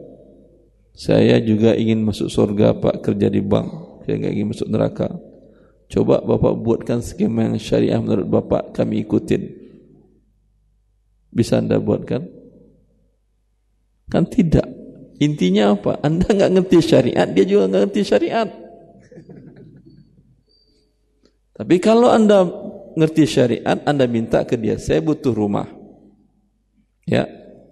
saya 0.98 1.38
juga 1.38 1.78
ingin 1.78 2.02
masuk 2.02 2.26
surga 2.26 2.74
pak 2.78 3.06
kerja 3.06 3.30
di 3.30 3.38
bank. 3.38 4.02
Saya 4.04 4.24
nggak 4.24 4.34
ingin 4.34 4.48
masuk 4.50 4.68
neraka. 4.72 5.08
Coba 5.88 6.20
Bapak 6.20 6.52
buatkan 6.60 7.00
skema 7.00 7.48
yang 7.48 7.56
syariah 7.56 7.96
menurut 7.96 8.28
Bapak 8.28 8.76
kami 8.76 9.08
ikutin. 9.08 9.40
Bisa 11.32 11.64
Anda 11.64 11.80
buatkan? 11.80 12.28
Kan 14.12 14.28
tidak. 14.28 14.68
Intinya 15.18 15.72
apa? 15.72 15.96
Anda 16.04 16.28
nggak 16.28 16.52
ngerti 16.60 16.78
syariat, 16.84 17.28
dia 17.32 17.44
juga 17.48 17.72
nggak 17.72 17.82
ngerti 17.88 18.02
syariat. 18.04 18.48
Tapi 21.58 21.76
kalau 21.82 22.12
Anda 22.12 22.46
ngerti 22.94 23.24
syariat, 23.26 23.78
Anda 23.82 24.04
minta 24.06 24.44
ke 24.44 24.54
dia, 24.60 24.78
saya 24.78 25.02
butuh 25.02 25.34
rumah. 25.34 25.66
Ya, 27.08 27.24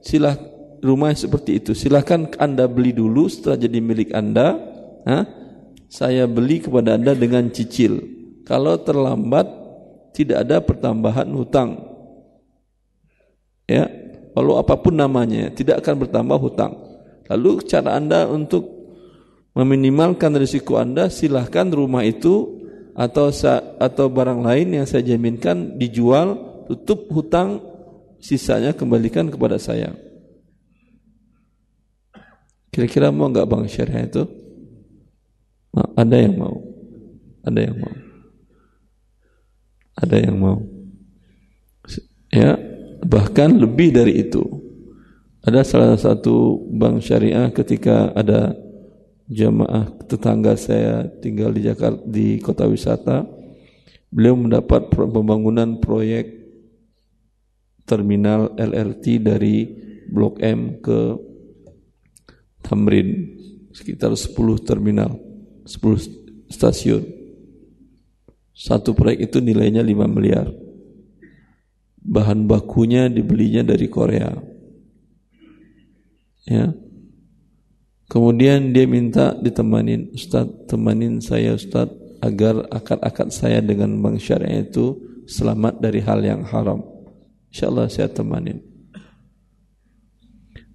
silah 0.05 0.37
rumah 0.85 1.13
seperti 1.17 1.63
itu. 1.63 1.73
Silahkan 1.73 2.29
Anda 2.37 2.69
beli 2.69 2.93
dulu 2.93 3.29
setelah 3.31 3.59
jadi 3.61 3.79
milik 3.81 4.11
Anda. 4.13 4.75
Ha? 5.07 5.47
saya 5.87 6.27
beli 6.27 6.63
kepada 6.63 6.99
Anda 6.99 7.15
dengan 7.15 7.51
cicil. 7.51 8.03
Kalau 8.47 8.79
terlambat 8.83 9.47
tidak 10.15 10.47
ada 10.47 10.63
pertambahan 10.63 11.29
hutang. 11.35 11.83
Ya, 13.67 13.91
lalu 14.39 14.53
apa 14.63 14.79
pun 14.79 14.95
namanya 14.95 15.51
tidak 15.51 15.83
akan 15.83 16.07
bertambah 16.07 16.39
hutang. 16.39 16.73
Lalu 17.27 17.67
cara 17.67 17.99
Anda 17.99 18.31
untuk 18.31 18.71
meminimalkan 19.59 20.39
risiko 20.39 20.79
Anda 20.79 21.11
silahkan 21.11 21.67
rumah 21.75 22.07
itu 22.07 22.63
atau 22.95 23.29
atau 23.83 24.07
barang 24.09 24.41
lain 24.47 24.79
yang 24.79 24.87
saya 24.87 25.03
jaminkan 25.05 25.75
dijual 25.77 26.39
tutup 26.71 27.11
hutang 27.11 27.61
sisanya 28.21 28.73
kembalikan 28.73 29.29
kepada 29.29 29.57
saya. 29.61 29.95
Kira-kira 32.71 33.09
mau 33.09 33.33
nggak 33.33 33.49
bang 33.49 33.65
syariah 33.65 34.05
itu? 34.05 34.25
Ada 35.97 36.17
yang 36.17 36.35
mau. 36.37 36.57
Ada 37.41 37.61
yang 37.65 37.77
mau. 37.81 37.97
Ada 39.97 40.17
yang 40.21 40.37
mau. 40.37 40.59
Ya, 42.29 42.61
bahkan 43.01 43.57
lebih 43.57 43.97
dari 43.97 44.21
itu. 44.21 44.45
Ada 45.41 45.65
salah 45.65 45.97
satu 45.97 46.69
bank 46.69 47.01
syariah 47.01 47.49
ketika 47.55 48.13
ada 48.13 48.53
jamaah 49.31 49.89
tetangga 50.05 50.53
saya 50.59 51.09
tinggal 51.23 51.55
di 51.55 51.65
Jakarta 51.65 52.03
di 52.05 52.37
kota 52.43 52.69
wisata, 52.69 53.25
beliau 54.13 54.37
mendapat 54.37 54.91
pembangunan 54.91 55.81
proyek 55.81 56.36
terminal 57.87 58.53
LRT 58.59 59.22
dari 59.22 59.57
Blok 60.11 60.42
M 60.42 60.83
ke 60.83 61.14
Tamrin 62.66 63.38
sekitar 63.70 64.11
10 64.12 64.35
terminal 64.66 65.22
10 65.64 66.51
stasiun. 66.51 67.03
Satu 68.57 68.96
proyek 68.96 69.31
itu 69.31 69.38
nilainya 69.38 69.85
5 69.85 70.09
miliar. 70.09 70.49
Bahan 72.07 72.46
bakunya 72.49 73.11
dibelinya 73.11 73.66
dari 73.66 73.87
Korea. 73.90 74.33
Ya. 76.46 76.72
Kemudian 78.07 78.70
dia 78.70 78.87
minta 78.87 79.35
ditemanin, 79.35 80.14
Ustaz, 80.14 80.46
temanin 80.70 81.18
saya 81.18 81.59
Ustaz 81.59 81.90
agar 82.22 82.70
akad-akad 82.70 83.35
saya 83.35 83.59
dengan 83.59 83.99
bank 83.99 84.22
syariah 84.22 84.62
itu 84.62 84.94
selamat 85.27 85.83
dari 85.83 86.01
hal 86.01 86.22
yang 86.22 86.46
haram. 86.46 86.96
InsyaAllah 87.57 87.88
saya 87.88 88.12
temanin. 88.12 88.61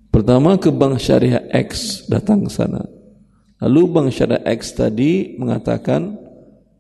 Pertama 0.10 0.58
ke 0.58 0.74
bank 0.74 0.98
syariah 0.98 1.46
X 1.54 2.02
datang 2.10 2.50
ke 2.50 2.50
sana 2.50 2.82
Lalu 3.62 3.82
Bank 3.94 4.10
Syariah 4.10 4.42
X 4.58 4.74
tadi 4.74 5.38
mengatakan, 5.38 6.18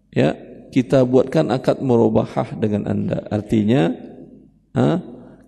ya 0.10 0.34
kita 0.74 1.06
buatkan 1.06 1.54
akad 1.54 1.78
murabahah 1.78 2.58
dengan 2.58 2.90
anda. 2.90 3.22
Artinya, 3.30 3.94
ha, 4.74 4.98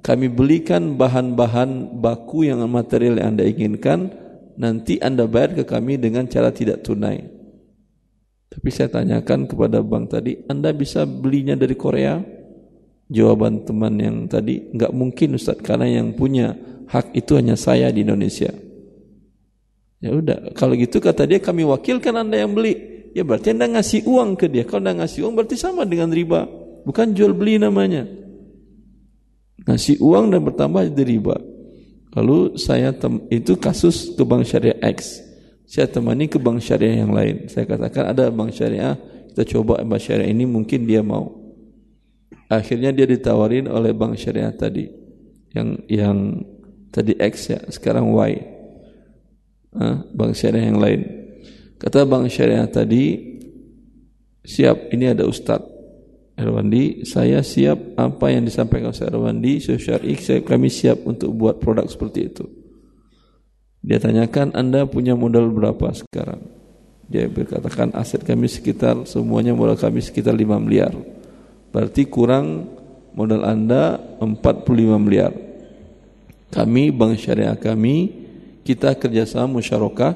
kami 0.06 0.30
belikan 0.30 0.94
bahan-bahan 0.94 1.98
baku 1.98 2.46
yang 2.46 2.62
material 2.70 3.18
yang 3.18 3.34
anda 3.34 3.50
inginkan, 3.50 4.14
nanti 4.62 5.02
anda 5.02 5.26
bayar 5.26 5.58
ke 5.58 5.64
kami 5.66 5.98
dengan 5.98 6.30
cara 6.30 6.54
tidak 6.54 6.86
tunai. 6.86 7.26
Tapi 8.54 8.70
saya 8.70 8.94
tanyakan 8.94 9.50
kepada 9.50 9.82
bank 9.82 10.14
tadi, 10.14 10.38
anda 10.46 10.70
bisa 10.70 11.10
belinya 11.10 11.58
dari 11.58 11.74
Korea? 11.74 12.22
Jawaban 13.12 13.68
teman 13.68 14.00
yang 14.00 14.18
tadi, 14.32 14.72
enggak 14.72 14.92
mungkin 14.96 15.36
Ustaz, 15.36 15.60
karena 15.60 15.86
yang 15.90 16.16
punya 16.16 16.56
hak 16.88 17.12
itu 17.18 17.36
hanya 17.36 17.60
saya 17.60 17.92
di 17.92 18.06
Indonesia. 18.06 18.54
Ya 20.04 20.12
udah, 20.12 20.52
kalau 20.56 20.76
gitu 20.76 21.00
kata 21.00 21.24
dia 21.24 21.40
kami 21.40 21.64
wakilkan 21.64 22.12
Anda 22.12 22.44
yang 22.44 22.52
beli. 22.52 22.76
Ya 23.16 23.24
berarti 23.24 23.56
Anda 23.56 23.72
ngasih 23.80 24.04
uang 24.04 24.36
ke 24.36 24.52
dia. 24.52 24.68
Kalau 24.68 24.84
Anda 24.84 25.04
ngasih 25.04 25.24
uang 25.24 25.34
berarti 25.38 25.56
sama 25.56 25.88
dengan 25.88 26.12
riba. 26.12 26.44
Bukan 26.84 27.16
jual 27.16 27.32
beli 27.32 27.56
namanya. 27.56 28.04
Ngasih 29.64 30.04
uang 30.04 30.34
dan 30.34 30.44
bertambah 30.44 30.92
jadi 30.92 31.04
riba. 31.08 31.36
Lalu 32.14 32.60
saya 32.60 32.92
itu 33.32 33.56
kasus 33.56 34.12
ke 34.14 34.24
bank 34.28 34.44
syariah 34.44 34.78
X. 34.92 35.24
Saya 35.64 35.88
temani 35.88 36.28
ke 36.28 36.38
bank 36.38 36.60
syariah 36.60 37.02
yang 37.06 37.16
lain. 37.16 37.48
Saya 37.48 37.64
katakan 37.66 38.12
ada 38.12 38.28
bank 38.30 38.52
syariah, 38.54 39.00
kita 39.32 39.44
coba 39.56 39.82
bank 39.82 40.02
syariah 40.04 40.30
ini 40.30 40.44
mungkin 40.44 40.84
dia 40.84 41.00
mau. 41.00 41.43
Akhirnya 42.54 42.94
dia 42.94 43.10
ditawarin 43.10 43.66
oleh 43.66 43.98
bank 43.98 44.14
syariah 44.22 44.54
tadi. 44.54 44.86
Yang 45.54 45.70
yang 45.90 46.18
tadi 46.94 47.18
X 47.18 47.34
ya, 47.50 47.60
sekarang 47.74 48.14
Y 48.14 48.32
bank 50.14 50.38
syariah 50.38 50.70
yang 50.70 50.78
lain. 50.78 51.02
Kata 51.82 52.06
bank 52.06 52.30
syariah 52.30 52.70
tadi, 52.70 53.18
siap 54.46 54.94
ini 54.94 55.10
ada 55.10 55.26
Ustadz 55.26 55.74
Erwandi, 56.34 57.06
saya 57.06 57.46
siap 57.46 57.98
apa 57.98 58.30
yang 58.34 58.46
disampaikan 58.46 58.90
Ustaz 58.90 59.10
Erwandi, 59.14 59.62
Syar'i, 59.62 60.18
kami 60.42 60.70
siap 60.70 61.06
untuk 61.06 61.34
buat 61.34 61.62
produk 61.62 61.86
seperti 61.86 62.20
itu. 62.26 62.46
Dia 63.84 64.02
tanyakan, 64.02 64.56
Anda 64.56 64.90
punya 64.90 65.14
modal 65.14 65.50
berapa 65.54 65.94
sekarang? 65.94 66.42
Dia 67.06 67.30
berkatakan 67.30 67.94
aset 67.94 68.26
kami 68.26 68.50
sekitar, 68.50 69.06
semuanya 69.06 69.54
modal 69.54 69.78
kami 69.78 70.02
sekitar 70.02 70.34
5 70.34 70.58
miliar. 70.58 70.94
Berarti 71.74 72.06
kurang 72.06 72.70
modal 73.18 73.42
Anda 73.42 73.98
45 74.22 74.70
miliar. 75.02 75.34
Kami, 76.54 76.94
bank 76.94 77.18
syariah 77.18 77.58
kami, 77.58 78.14
kita 78.62 78.94
kerjasama 78.94 79.58
musyarakah 79.58 80.14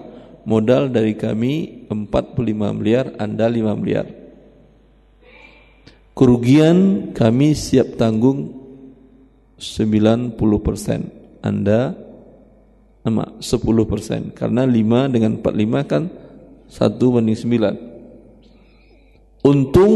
modal 0.47 0.87
dari 0.93 1.17
kami 1.17 1.83
45 1.89 2.77
miliar 2.77 3.11
anda 3.19 3.49
5 3.49 3.73
miliar. 3.73 4.07
Kerugian 6.13 7.11
kami 7.11 7.57
siap 7.57 7.99
tanggung 7.99 8.53
90 9.57 10.37
persen. 10.61 11.09
Anda 11.41 11.97
sama 13.01 13.33
10 13.41 13.85
persen. 13.89 14.21
Karena 14.31 14.61
5 14.63 15.09
dengan 15.09 15.41
45 15.41 15.89
kan 15.89 16.03
1 16.69 17.13
banding 17.13 17.37
9 17.37 17.87
untung 19.47 19.93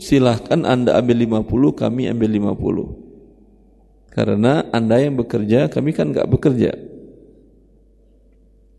silahkan 0.00 0.64
anda 0.64 0.96
ambil 0.96 1.44
50 1.44 1.76
kami 1.76 2.08
ambil 2.08 2.28
50 2.56 4.16
karena 4.16 4.66
anda 4.74 4.96
yang 4.98 5.14
bekerja 5.20 5.70
kami 5.70 5.94
kan 5.94 6.10
enggak 6.10 6.26
bekerja 6.26 6.90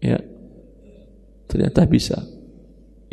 Ya. 0.02 0.18
Ternyata 1.46 1.86
bisa. 1.86 2.18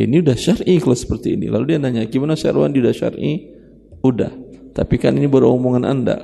Ini 0.00 0.24
udah 0.24 0.34
syar'i 0.34 0.80
kalau 0.80 0.96
seperti 0.96 1.36
ini. 1.36 1.52
Lalu 1.52 1.76
dia 1.76 1.78
nanya, 1.78 2.02
gimana 2.08 2.34
syarwan 2.34 2.72
di 2.72 2.80
udah 2.80 2.96
syar'i? 2.96 3.32
Udah. 4.00 4.32
Tapi 4.72 4.96
kan 4.96 5.14
ini 5.14 5.28
baru 5.28 5.52
omongan 5.52 5.84
Anda. 5.84 6.16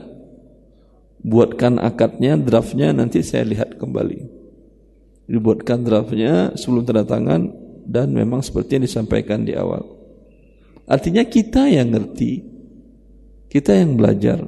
Buatkan 1.21 1.81
akadnya, 1.81 2.41
draftnya 2.41 2.97
nanti 2.97 3.21
saya 3.21 3.45
lihat 3.45 3.77
kembali. 3.77 4.19
Dibuatkan 5.29 5.85
draftnya 5.85 6.53
sebelum 6.57 6.85
tanda 6.85 7.05
tangan 7.05 7.51
dan 7.85 8.13
memang 8.13 8.45
seperti 8.45 8.79
yang 8.79 8.85
disampaikan 8.89 9.45
di 9.45 9.57
awal. 9.57 9.85
Artinya 10.85 11.25
kita 11.25 11.65
yang 11.69 11.93
ngerti, 11.93 12.45
kita 13.49 13.73
yang 13.73 13.97
belajar. 13.97 14.45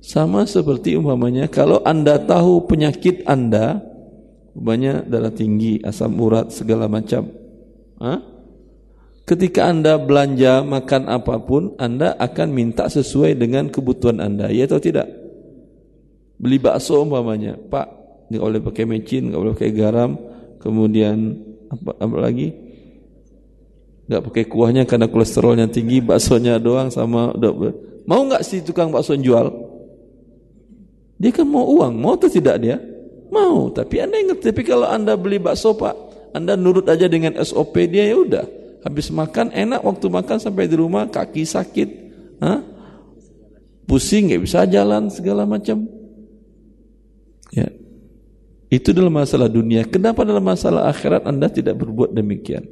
Sama 0.00 0.48
seperti 0.48 0.96
umpamanya 0.96 1.50
kalau 1.52 1.84
Anda 1.84 2.16
tahu 2.16 2.64
penyakit 2.64 3.28
Anda, 3.28 3.84
banyak 4.56 5.10
darah 5.12 5.34
tinggi, 5.34 5.82
asam 5.84 6.16
urat 6.16 6.48
segala 6.54 6.88
macam. 6.88 7.28
Hah? 8.00 8.20
Ketika 9.28 9.70
Anda 9.70 10.00
belanja 10.00 10.66
makan 10.66 11.06
apa 11.06 11.38
pun, 11.44 11.76
Anda 11.78 12.16
akan 12.18 12.48
minta 12.50 12.90
sesuai 12.90 13.38
dengan 13.38 13.68
kebutuhan 13.70 14.18
Anda, 14.18 14.50
ya 14.50 14.66
atau 14.66 14.82
tidak? 14.82 15.06
Beli 16.40 16.56
bakso 16.56 16.98
umpamanya, 17.04 17.54
Pak, 17.54 17.86
nggak 18.32 18.42
boleh 18.42 18.62
pakai 18.64 18.84
mecin, 18.88 19.28
nggak 19.30 19.38
boleh 19.38 19.54
pakai 19.54 19.74
garam, 19.76 20.10
kemudian 20.58 21.36
apa, 21.68 21.90
apa 22.00 22.16
lagi? 22.18 22.69
Nggak 24.10 24.22
pakai 24.26 24.44
kuahnya 24.50 24.82
karena 24.90 25.06
kolesterolnya 25.06 25.70
tinggi, 25.70 26.02
baksonya 26.02 26.58
doang 26.58 26.90
sama 26.90 27.30
mau 28.10 28.26
nggak 28.26 28.42
si 28.42 28.58
tukang 28.66 28.90
bakso 28.90 29.14
jual? 29.14 29.54
Dia 31.20 31.30
kan 31.30 31.46
mau 31.46 31.62
uang, 31.62 31.94
mau 31.94 32.18
atau 32.18 32.26
tidak 32.26 32.58
dia? 32.58 32.82
Mau, 33.30 33.70
tapi 33.70 34.02
Anda 34.02 34.18
ingat, 34.18 34.42
tapi 34.42 34.66
kalau 34.66 34.90
Anda 34.90 35.14
beli 35.14 35.38
bakso 35.38 35.78
Pak, 35.78 35.94
Anda 36.34 36.58
nurut 36.58 36.90
aja 36.90 37.06
dengan 37.06 37.38
SOP 37.38 37.86
dia 37.86 38.10
ya 38.10 38.18
udah 38.18 38.46
habis 38.80 39.12
makan 39.12 39.52
enak 39.52 39.80
waktu 39.84 40.06
makan 40.08 40.38
sampai 40.40 40.64
di 40.64 40.76
rumah 40.76 41.04
kaki 41.08 41.44
sakit 41.44 41.88
Hah? 42.40 42.64
pusing 43.84 44.32
nggak 44.32 44.42
bisa 44.42 44.64
jalan 44.64 45.12
segala 45.12 45.44
macam 45.44 45.84
ya 47.52 47.68
itu 48.72 48.94
dalam 48.94 49.12
masalah 49.12 49.50
dunia 49.50 49.84
kenapa 49.84 50.24
dalam 50.24 50.40
masalah 50.40 50.88
akhirat 50.88 51.28
anda 51.28 51.50
tidak 51.52 51.76
berbuat 51.76 52.16
demikian 52.16 52.64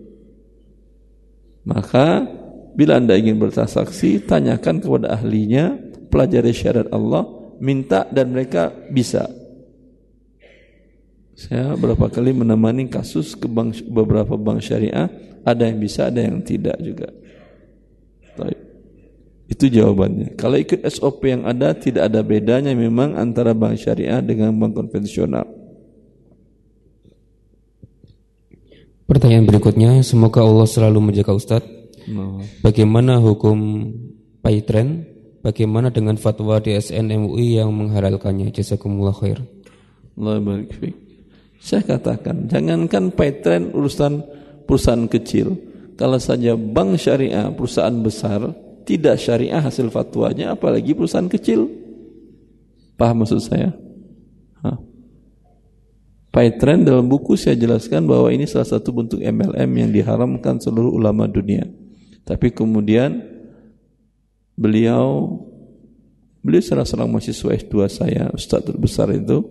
maka 1.68 2.24
bila 2.72 2.96
anda 2.96 3.12
ingin 3.12 3.36
bertransaksi 3.36 4.24
tanyakan 4.24 4.80
kepada 4.80 5.12
ahlinya 5.20 5.76
pelajari 6.08 6.56
syariat 6.56 6.88
Allah 6.88 7.28
minta 7.60 8.08
dan 8.08 8.32
mereka 8.32 8.72
bisa 8.88 9.28
saya 11.38 11.78
berapa 11.78 12.10
kali 12.10 12.34
menemani 12.34 12.90
kasus 12.90 13.38
ke 13.38 13.46
bank, 13.46 13.86
beberapa 13.86 14.34
bank 14.34 14.58
syariah 14.58 15.06
ada 15.46 15.70
yang 15.70 15.78
bisa, 15.78 16.10
ada 16.10 16.18
yang 16.18 16.42
tidak 16.42 16.74
juga. 16.82 17.14
Itu 19.48 19.70
jawabannya. 19.70 20.34
Kalau 20.34 20.58
ikut 20.58 20.82
SOP 20.90 21.30
yang 21.30 21.46
ada, 21.46 21.72
tidak 21.78 22.10
ada 22.10 22.26
bedanya 22.26 22.74
memang 22.74 23.14
antara 23.14 23.54
bank 23.54 23.78
syariah 23.78 24.18
dengan 24.18 24.50
bank 24.58 24.76
konvensional. 24.76 25.46
Pertanyaan 29.08 29.48
berikutnya, 29.48 30.04
semoga 30.04 30.44
Allah 30.44 30.68
selalu 30.68 31.00
menjaga 31.00 31.32
Ustadz. 31.32 31.64
Bagaimana 32.60 33.16
hukum 33.24 33.88
paytren? 34.44 35.08
Bagaimana 35.40 35.88
dengan 35.88 36.20
fatwa 36.20 36.60
DSN 36.60 37.08
MUI 37.16 37.56
yang 37.56 37.72
menghalalkannya? 37.72 38.52
Jazakumullah 38.52 39.16
khair. 39.16 39.40
Allah 40.12 40.44
barik 40.44 40.76
Saya 41.56 41.88
katakan, 41.88 42.52
jangankan 42.52 43.08
paytren 43.16 43.72
urusan 43.72 44.20
perusahaan 44.68 45.08
kecil, 45.08 45.56
kalau 45.96 46.20
saja 46.20 46.52
bank 46.52 47.00
syariah, 47.00 47.48
perusahaan 47.48 47.96
besar, 48.04 48.52
tidak 48.84 49.16
syariah 49.16 49.64
hasil 49.64 49.88
fatwanya, 49.88 50.52
apalagi 50.52 50.92
perusahaan 50.92 51.32
kecil. 51.32 51.64
Paham 53.00 53.24
maksud 53.24 53.40
saya? 53.40 53.72
Paitren 56.38 56.86
dalam 56.86 57.10
buku 57.10 57.34
saya 57.34 57.58
jelaskan 57.58 58.06
bahwa 58.06 58.30
ini 58.30 58.46
salah 58.46 58.70
satu 58.70 58.94
bentuk 58.94 59.18
MLM 59.18 59.70
yang 59.74 59.90
diharamkan 59.90 60.62
seluruh 60.62 60.94
ulama 60.94 61.26
dunia. 61.26 61.66
Tapi 62.22 62.54
kemudian 62.54 63.26
beliau 64.54 65.34
beliau 66.38 66.62
salah 66.62 66.86
seorang 66.86 67.10
mahasiswa 67.10 67.58
S2 67.58 67.74
saya, 67.90 68.30
ustaz 68.30 68.62
terbesar 68.62 69.10
itu, 69.18 69.42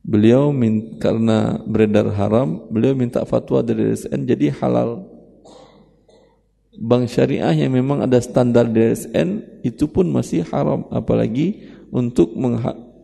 Beliau 0.00 0.48
min, 0.56 0.96
karena 0.96 1.60
beredar 1.68 2.08
haram, 2.16 2.64
beliau 2.72 2.96
minta 2.96 3.20
fatwa 3.28 3.60
dari 3.60 3.92
DSN 3.92 4.24
jadi 4.24 4.56
halal. 4.56 5.04
Bank 6.80 7.12
syariah 7.12 7.52
yang 7.52 7.76
memang 7.76 8.00
ada 8.00 8.16
standar 8.24 8.64
DSN 8.64 9.60
itu 9.60 9.84
pun 9.84 10.08
masih 10.08 10.48
haram 10.48 10.88
apalagi 10.88 11.68
untuk 11.92 12.32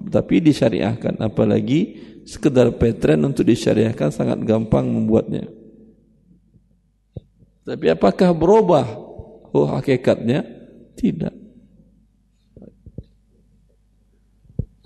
tapi 0.08 0.40
disyariahkan 0.40 1.20
apalagi 1.20 2.15
sekedar 2.26 2.74
petren 2.74 3.22
untuk 3.22 3.46
disyariahkan 3.46 4.10
sangat 4.10 4.42
gampang 4.42 4.90
membuatnya. 4.90 5.46
Tapi 7.62 7.86
apakah 7.90 8.34
berubah 8.34 8.86
oh 9.54 9.70
hakikatnya? 9.70 10.42
Tidak. 10.96 11.46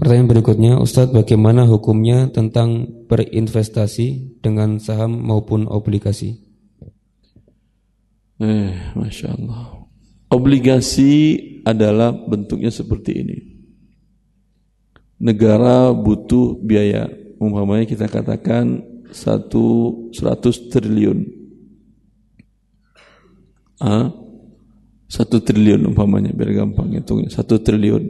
Pertanyaan 0.01 0.33
berikutnya, 0.33 0.73
Ustadz 0.81 1.13
bagaimana 1.13 1.69
hukumnya 1.69 2.33
tentang 2.33 2.89
berinvestasi 3.05 4.41
dengan 4.41 4.81
saham 4.81 5.13
maupun 5.13 5.69
obligasi? 5.69 6.41
Eh, 8.41 8.73
Masya 8.97 9.37
Allah. 9.37 9.85
Obligasi 10.33 11.13
adalah 11.69 12.17
bentuknya 12.17 12.73
seperti 12.73 13.13
ini. 13.13 13.39
Negara 15.21 15.93
butuh 15.93 16.57
biaya. 16.65 17.13
Umpamanya 17.41 17.89
kita 17.89 18.05
katakan 18.05 18.85
satu 19.09 19.97
seratus 20.13 20.69
triliun. 20.69 21.25
Ah, 23.81 24.13
satu 25.09 25.41
triliun 25.41 25.89
umpamanya 25.89 26.37
biar 26.37 26.53
gampang 26.53 26.93
hitungnya. 26.93 27.33
Satu 27.33 27.57
triliun 27.65 28.05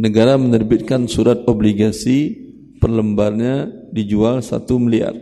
negara 0.00 0.40
menerbitkan 0.40 1.08
surat 1.08 1.44
obligasi 1.44 2.32
per 2.80 2.88
lembarnya 2.92 3.68
dijual 3.92 4.40
satu 4.40 4.80
miliar. 4.80 5.12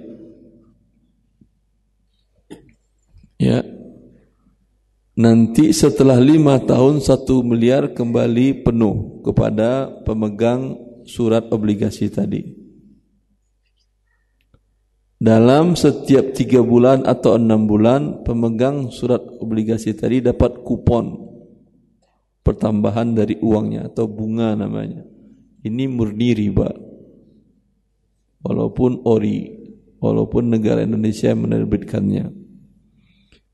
Ya, 3.39 3.67
nanti 5.19 5.75
setelah 5.75 6.23
lima 6.23 6.63
tahun 6.63 7.03
satu 7.03 7.43
miliar 7.43 7.91
kembali 7.91 8.63
penuh 8.63 9.21
kepada 9.27 9.91
pemegang 10.07 10.79
surat 11.05 11.51
obligasi 11.51 12.09
tadi. 12.09 12.54
Dalam 15.25 15.73
setiap 15.73 16.37
tiga 16.37 16.61
bulan 16.61 17.09
atau 17.09 17.41
enam 17.41 17.65
bulan, 17.65 18.29
pemegang 18.29 18.93
surat 18.93 19.25
obligasi 19.41 19.97
tadi 19.97 20.21
dapat 20.21 20.61
kupon 20.61 21.17
pertambahan 22.45 23.17
dari 23.17 23.41
uangnya 23.41 23.89
atau 23.89 24.05
bunga 24.05 24.53
namanya. 24.53 25.01
Ini 25.65 25.89
murni 25.89 26.37
riba. 26.37 26.69
Walaupun 28.45 29.09
ori, 29.09 29.49
walaupun 29.97 30.53
negara 30.53 30.85
Indonesia 30.85 31.33
menerbitkannya. 31.33 32.29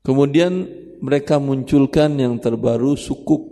Kemudian 0.03 0.67
mereka 0.99 1.39
munculkan 1.39 2.19
yang 2.19 2.35
terbaru 2.43 2.99
sukuk. 2.99 3.47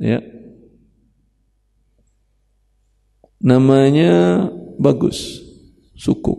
Ya. 0.00 0.24
Namanya 3.44 4.48
bagus. 4.80 5.45
Sukuk. 5.96 6.38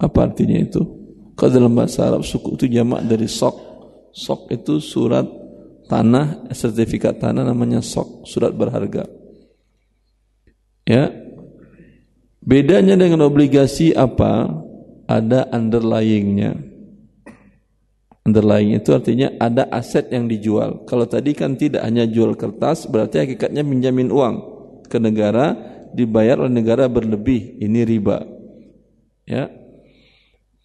Apa 0.00 0.32
artinya 0.32 0.56
itu? 0.56 0.80
Kalau 1.36 1.52
dalam 1.52 1.72
bahasa 1.76 2.08
Arab 2.08 2.24
sukuk 2.24 2.56
itu 2.60 2.68
jamak 2.68 3.04
dari 3.04 3.28
sok. 3.28 3.56
Sok 4.10 4.52
itu 4.52 4.80
surat 4.80 5.24
tanah, 5.88 6.52
sertifikat 6.52 7.20
tanah 7.20 7.44
namanya 7.44 7.84
sok, 7.84 8.28
surat 8.28 8.52
berharga. 8.56 9.08
Ya. 10.88 11.12
Bedanya 12.40 12.96
dengan 12.96 13.28
obligasi 13.28 13.92
apa? 13.92 14.48
Ada 15.04 15.52
underlyingnya. 15.52 16.56
Underlying 18.24 18.76
itu 18.76 18.92
artinya 18.92 19.32
ada 19.40 19.68
aset 19.72 20.12
yang 20.12 20.28
dijual. 20.28 20.84
Kalau 20.84 21.08
tadi 21.08 21.32
kan 21.32 21.56
tidak 21.56 21.84
hanya 21.84 22.04
jual 22.04 22.36
kertas, 22.36 22.84
berarti 22.84 23.24
hakikatnya 23.24 23.64
minjamin 23.64 24.12
uang 24.12 24.34
ke 24.92 25.00
negara, 25.00 25.56
dibayar 25.96 26.44
oleh 26.44 26.52
negara 26.52 26.84
berlebih. 26.86 27.58
Ini 27.58 27.80
riba. 27.88 28.39
Ya. 29.30 29.46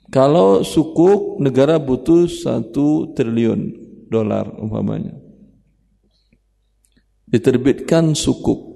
Kalau 0.10 0.66
sukuk 0.66 1.38
negara 1.38 1.78
butuh 1.78 2.26
satu 2.26 3.14
triliun 3.14 3.78
dolar 4.10 4.50
umpamanya. 4.58 5.14
Diterbitkan 7.30 8.18
sukuk. 8.18 8.74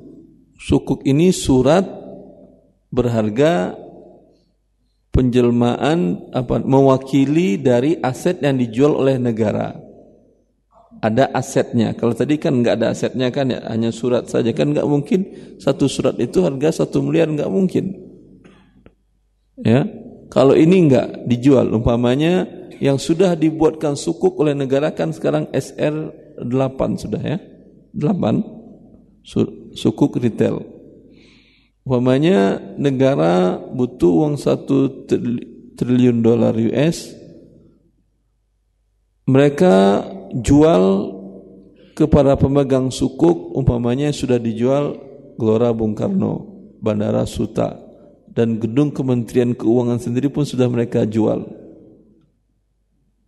Sukuk 0.61 1.01
ini 1.09 1.33
surat 1.33 1.85
berharga 2.93 3.73
penjelmaan 5.09 6.29
apa 6.33 6.61
mewakili 6.61 7.57
dari 7.57 7.97
aset 7.97 8.41
yang 8.45 8.61
dijual 8.61 8.93
oleh 8.93 9.17
negara. 9.17 9.73
Ada 10.99 11.31
asetnya. 11.31 11.95
Kalau 11.95 12.11
tadi 12.11 12.35
kan 12.35 12.59
nggak 12.59 12.75
ada 12.75 12.91
asetnya 12.91 13.31
kan 13.31 13.47
ya 13.49 13.63
hanya 13.71 13.89
surat 13.89 14.27
saja 14.27 14.51
kan 14.51 14.75
nggak 14.75 14.83
mungkin 14.83 15.19
satu 15.57 15.87
surat 15.87 16.19
itu 16.19 16.43
harga 16.43 16.83
satu 16.83 16.99
miliar 16.99 17.31
nggak 17.31 17.47
mungkin. 17.47 18.08
Ya, 19.59 19.83
kalau 20.31 20.55
ini 20.55 20.87
nggak 20.87 21.27
dijual 21.27 21.67
umpamanya 21.75 22.47
yang 22.79 22.95
sudah 22.95 23.35
dibuatkan 23.35 23.99
sukuk 23.99 24.39
oleh 24.39 24.55
negara 24.55 24.95
kan 24.95 25.11
sekarang 25.11 25.51
SR 25.51 26.15
8 26.39 27.01
sudah 27.01 27.19
ya. 27.19 27.37
8 27.97 29.25
sukuk 29.75 30.15
retail. 30.21 30.63
Umpamanya 31.83 32.61
negara 32.77 33.57
butuh 33.57 34.23
uang 34.23 34.35
1 34.37 35.75
triliun 35.79 36.19
dolar 36.19 36.53
US 36.59 37.15
mereka 39.29 40.03
jual 40.35 41.15
kepada 41.95 42.35
pemegang 42.35 42.91
sukuk 42.91 43.55
umpamanya 43.55 44.11
sudah 44.11 44.39
dijual 44.39 44.99
Gelora 45.39 45.71
Bung 45.71 45.95
Karno, 45.95 46.47
Bandara 46.83 47.23
Suta 47.23 47.88
dan 48.33 48.61
gedung 48.61 48.93
Kementerian 48.93 49.57
Keuangan 49.57 49.99
sendiri 49.99 50.29
pun 50.29 50.45
sudah 50.45 50.69
mereka 50.69 51.03
jual. 51.05 51.45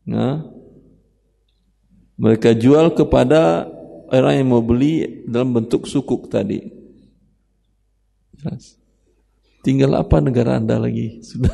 Nah, 0.06 0.46
mereka 2.18 2.54
jual 2.54 2.94
kepada 2.94 3.66
orang 4.12 4.42
yang 4.42 4.48
mau 4.54 4.62
beli 4.62 5.26
dalam 5.26 5.58
bentuk 5.58 5.90
sukuk 5.90 6.30
tadi. 6.30 6.62
Tinggal 9.62 9.94
apa 9.98 10.18
negara 10.22 10.58
Anda 10.58 10.82
lagi? 10.82 11.22
Sudah 11.30 11.54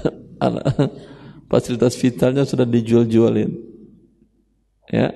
fasilitas 1.47 1.97
vitalnya 1.97 2.45
sudah 2.45 2.67
dijual-jualin. 2.67 3.51
Ya. 4.91 5.11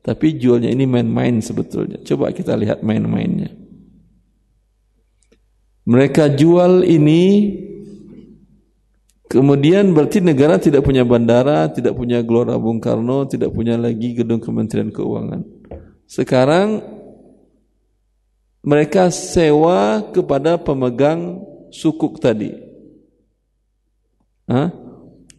Tapi 0.00 0.40
jualnya 0.40 0.72
ini 0.72 0.88
main-main 0.88 1.44
sebetulnya. 1.44 2.00
Coba 2.02 2.32
kita 2.32 2.56
lihat 2.56 2.80
main-mainnya. 2.80 3.59
Mereka 5.90 6.38
jual 6.38 6.86
ini 6.86 7.22
Kemudian 9.30 9.94
berarti 9.94 10.18
negara 10.18 10.58
tidak 10.58 10.82
punya 10.82 11.06
bandara, 11.06 11.70
tidak 11.70 11.94
punya 11.94 12.18
Gelora 12.18 12.58
Bung 12.58 12.82
Karno, 12.82 13.30
tidak 13.30 13.54
punya 13.54 13.78
lagi 13.78 14.18
gedung 14.18 14.42
Kementerian 14.42 14.90
Keuangan. 14.90 15.46
Sekarang 16.10 16.82
mereka 18.66 19.06
sewa 19.14 20.02
kepada 20.10 20.58
pemegang 20.58 21.46
sukuk 21.70 22.18
tadi. 22.18 22.58
Hah? 24.50 24.74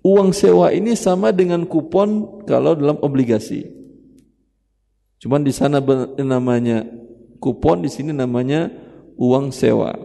Uang 0.08 0.32
sewa 0.32 0.72
ini 0.72 0.96
sama 0.96 1.36
dengan 1.36 1.68
kupon 1.68 2.48
kalau 2.48 2.80
dalam 2.80 2.96
obligasi. 3.04 3.68
Cuman 5.20 5.44
di 5.44 5.52
sana 5.52 5.84
namanya 6.16 6.88
kupon, 7.44 7.84
di 7.84 7.92
sini 7.92 8.16
namanya 8.16 8.72
uang 9.20 9.52
sewa. 9.52 10.00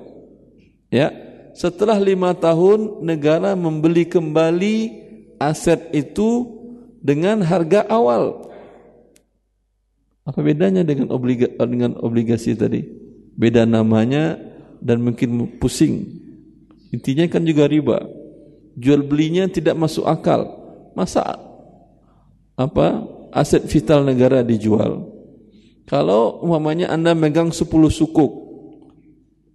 Ya, 0.97 1.13
setelah 1.53 2.01
lima 2.01 2.33
tahun 2.33 3.05
negara 3.05 3.53
membeli 3.53 4.09
kembali 4.09 4.77
aset 5.37 5.93
itu 5.93 6.49
dengan 7.05 7.45
harga 7.45 7.85
awal. 7.85 8.49
Apa 10.25 10.41
bedanya 10.41 10.89
dengan 10.89 11.13
obliga, 11.13 11.53
dengan 11.69 12.01
obligasi 12.01 12.57
tadi? 12.57 12.81
Beda 13.37 13.69
namanya 13.69 14.41
dan 14.81 15.05
mungkin 15.05 15.61
pusing. 15.61 16.17
Intinya 16.97 17.29
kan 17.29 17.45
juga 17.45 17.69
riba. 17.69 18.09
Jual 18.81 19.05
belinya 19.05 19.45
tidak 19.53 19.77
masuk 19.77 20.09
akal. 20.09 20.49
Masa 20.97 21.37
apa 22.57 23.05
aset 23.37 23.69
vital 23.69 24.01
negara 24.01 24.41
dijual? 24.41 25.13
Kalau 25.85 26.41
umpamanya 26.41 26.89
Anda 26.89 27.13
megang 27.13 27.53
10 27.53 27.69
sukuk, 27.93 28.46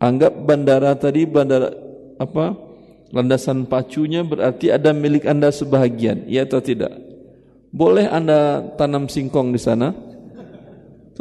anggap 0.02 0.34
bandara 0.42 0.98
tadi 0.98 1.30
bandara 1.30 1.70
apa? 2.18 2.58
Landasan 3.12 3.68
pacunya 3.68 4.26
berarti 4.26 4.72
ada 4.74 4.96
milik 4.96 5.28
Anda 5.28 5.52
sebahagian, 5.52 6.26
iya 6.32 6.48
atau 6.48 6.64
tidak? 6.64 6.96
Boleh 7.70 8.08
Anda 8.08 8.72
tanam 8.80 9.12
singkong 9.12 9.52
di 9.52 9.60
sana? 9.60 10.12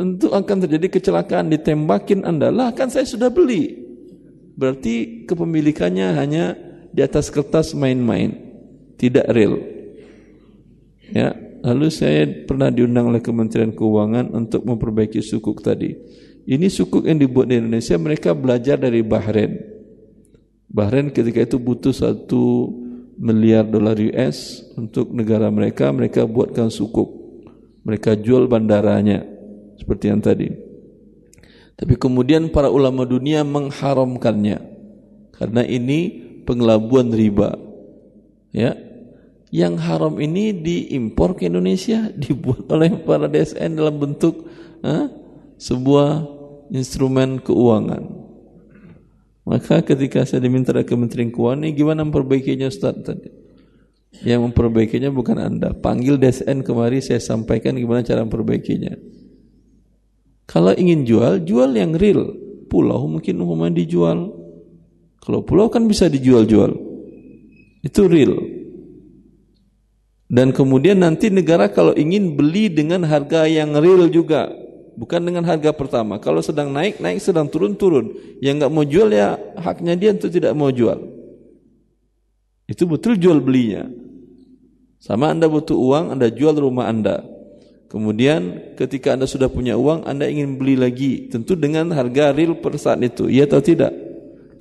tentu 0.01 0.33
akan 0.33 0.64
terjadi 0.64 0.97
kecelakaan 0.97 1.53
ditembakin 1.53 2.25
Anda. 2.25 2.49
Lah 2.49 2.73
kan 2.73 2.88
saya 2.88 3.05
sudah 3.05 3.29
beli. 3.29 3.77
Berarti 4.57 5.29
kepemilikannya 5.29 6.16
hanya 6.16 6.57
di 6.88 7.05
atas 7.05 7.29
kertas 7.29 7.77
main-main, 7.77 8.33
tidak 8.97 9.29
real. 9.29 9.61
Ya, 11.12 11.37
lalu 11.61 11.93
saya 11.93 12.25
pernah 12.49 12.73
diundang 12.73 13.12
oleh 13.12 13.21
Kementerian 13.21 13.77
Keuangan 13.77 14.33
untuk 14.33 14.64
memperbaiki 14.64 15.21
sukuk 15.21 15.61
tadi. 15.61 15.97
Ini 16.48 16.66
sukuk 16.72 17.05
yang 17.05 17.20
dibuat 17.20 17.53
di 17.53 17.61
Indonesia 17.61 17.96
mereka 18.00 18.33
belajar 18.33 18.81
dari 18.81 19.05
Bahrain. 19.05 19.61
Bahrain 20.70 21.11
ketika 21.11 21.42
itu 21.42 21.59
butuh 21.59 21.92
satu 21.92 22.70
miliar 23.20 23.68
dolar 23.68 23.98
US 24.00 24.64
untuk 24.79 25.12
negara 25.12 25.53
mereka, 25.53 25.92
mereka 25.92 26.24
buatkan 26.24 26.72
sukuk. 26.72 27.20
Mereka 27.85 28.16
jual 28.20 28.48
bandaranya 28.48 29.24
seperti 29.76 30.12
yang 30.12 30.20
tadi. 30.20 30.48
Tapi 31.81 31.96
kemudian 31.96 32.53
para 32.53 32.68
ulama 32.68 33.09
dunia 33.09 33.40
mengharamkannya 33.40 34.61
karena 35.33 35.64
ini 35.64 36.31
pengelabuan 36.44 37.09
riba. 37.09 37.57
Ya. 38.53 38.76
Yang 39.50 39.74
haram 39.83 40.14
ini 40.22 40.55
diimpor 40.55 41.35
ke 41.35 41.48
Indonesia, 41.48 42.12
dibuat 42.22 42.68
oleh 42.70 42.94
para 43.03 43.26
DSN 43.26 43.81
dalam 43.81 43.96
bentuk 43.98 44.46
ha, 44.85 45.09
sebuah 45.61 46.25
instrumen 46.73 47.44
keuangan. 47.44 48.03
Maka 49.44 49.85
ketika 49.85 50.25
saya 50.25 50.40
diminta 50.40 50.73
dari 50.73 50.88
Kementerian 50.88 51.29
Keuangan 51.29 51.66
ini 51.66 51.77
gimana 51.77 52.01
memperbaikinya 52.07 52.70
Ustaz 52.70 52.96
tadi? 53.05 53.29
Yang 54.25 54.51
memperbaikinya 54.51 55.11
bukan 55.12 55.37
Anda. 55.38 55.75
Panggil 55.77 56.16
DSN 56.16 56.64
kemari 56.64 57.03
saya 57.05 57.20
sampaikan 57.23 57.77
gimana 57.77 58.07
cara 58.07 58.25
memperbaikinya. 58.27 58.94
Kalau 60.51 60.75
ingin 60.75 61.07
jual, 61.07 61.46
jual 61.46 61.70
yang 61.75 61.94
real. 61.94 62.31
Pulau 62.66 63.07
mungkin 63.07 63.38
umumnya 63.42 63.83
dijual. 63.83 64.35
Kalau 65.18 65.42
pulau 65.46 65.70
kan 65.70 65.87
bisa 65.87 66.07
dijual-jual. 66.11 66.75
Itu 67.83 68.07
real. 68.07 68.38
Dan 70.31 70.55
kemudian 70.55 71.03
nanti 71.03 71.27
negara 71.27 71.70
kalau 71.75 71.90
ingin 71.94 72.38
beli 72.38 72.70
dengan 72.70 73.03
harga 73.03 73.51
yang 73.51 73.75
real 73.79 74.07
juga. 74.11 74.51
Bukan 74.98 75.20
dengan 75.22 75.46
harga 75.46 75.70
pertama. 75.74 76.18
Kalau 76.18 76.42
sedang 76.42 76.70
naik, 76.70 76.98
naik. 76.98 77.22
Sedang 77.22 77.46
turun, 77.46 77.79
turun. 77.79 78.14
Yang 78.42 78.55
nggak 78.64 78.72
mau 78.72 78.85
jual 78.87 79.09
ya 79.11 79.38
haknya 79.59 79.94
dia 79.98 80.11
untuk 80.14 80.31
tidak 80.31 80.53
mau 80.55 80.70
jual. 80.70 80.98
Itu 82.70 82.87
betul 82.87 83.18
jual 83.18 83.42
belinya. 83.42 83.90
Sama 85.00 85.33
Anda 85.33 85.48
butuh 85.50 85.74
uang, 85.74 86.14
Anda 86.14 86.29
jual 86.31 86.55
rumah 86.61 86.87
Anda. 86.87 87.24
Kemudian 87.90 88.76
ketika 88.79 89.18
Anda 89.18 89.26
sudah 89.26 89.50
punya 89.50 89.74
uang, 89.74 90.07
Anda 90.07 90.31
ingin 90.31 90.55
beli 90.55 90.79
lagi, 90.79 91.26
tentu 91.26 91.59
dengan 91.59 91.90
harga 91.90 92.31
real 92.31 92.55
per 92.62 92.79
saat 92.79 93.03
itu, 93.03 93.26
iya 93.26 93.50
atau 93.50 93.59
tidak? 93.59 93.90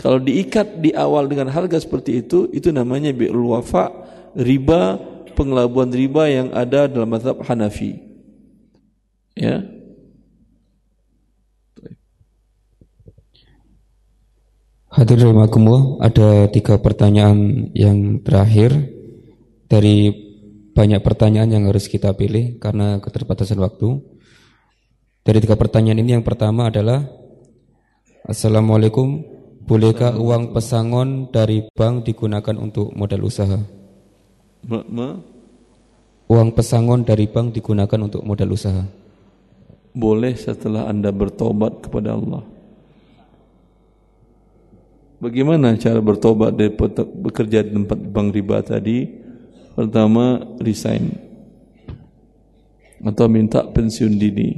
Kalau 0.02 0.18
diikat 0.18 0.82
di 0.82 0.90
awal 0.98 1.30
dengan 1.30 1.54
harga 1.54 1.78
seperti 1.78 2.26
itu, 2.26 2.50
itu 2.50 2.74
namanya 2.74 3.14
bi'ul 3.14 3.54
wafa, 3.54 3.94
riba, 4.34 4.98
pengelabuan 5.38 5.94
riba 5.94 6.26
yang 6.26 6.48
ada 6.58 6.90
dalam 6.90 7.06
mazhab 7.06 7.38
Hanafi. 7.46 8.02
Ya. 9.38 9.62
Hadirin 14.90 15.38
rahimakumullah, 15.38 16.02
ada 16.02 16.50
tiga 16.50 16.82
pertanyaan 16.82 17.70
yang 17.78 18.26
terakhir 18.26 18.74
dari 19.70 20.10
banyak 20.74 21.06
pertanyaan 21.06 21.54
yang 21.54 21.64
harus 21.70 21.86
kita 21.86 22.10
pilih 22.18 22.58
karena 22.58 22.98
keterbatasan 22.98 23.62
waktu. 23.62 24.02
Dari 25.22 25.46
tiga 25.46 25.54
pertanyaan 25.62 26.02
ini 26.02 26.18
yang 26.18 26.26
pertama 26.26 26.74
adalah 26.74 27.06
Assalamualaikum, 28.26 29.22
bolehkah 29.62 30.18
uang 30.18 30.58
pesangon 30.58 31.30
dari 31.30 31.70
bank 31.70 32.10
digunakan 32.10 32.58
untuk 32.58 32.90
modal 32.98 33.30
usaha? 33.30 33.62
Ma, 34.66 34.82
ma? 34.90 35.22
Uang 36.34 36.50
pesangon 36.58 37.06
dari 37.06 37.30
bank 37.30 37.54
digunakan 37.54 38.00
untuk 38.02 38.26
modal 38.26 38.58
usaha. 38.58 38.82
Boleh 39.94 40.34
setelah 40.34 40.90
Anda 40.90 41.14
bertobat 41.14 41.86
kepada 41.86 42.18
Allah. 42.18 42.42
Bagaimana 45.20 45.76
cara 45.76 46.00
bertobat 46.00 46.56
dari 46.56 46.72
bekerja 47.20 47.60
di 47.68 47.76
tempat 47.76 48.00
bank 48.00 48.28
riba 48.32 48.64
tadi? 48.64 49.04
Pertama 49.76 50.40
resign 50.64 51.30
atau 53.04 53.32
minta 53.32 53.64
pensiun 53.64 54.16
dini. 54.20 54.52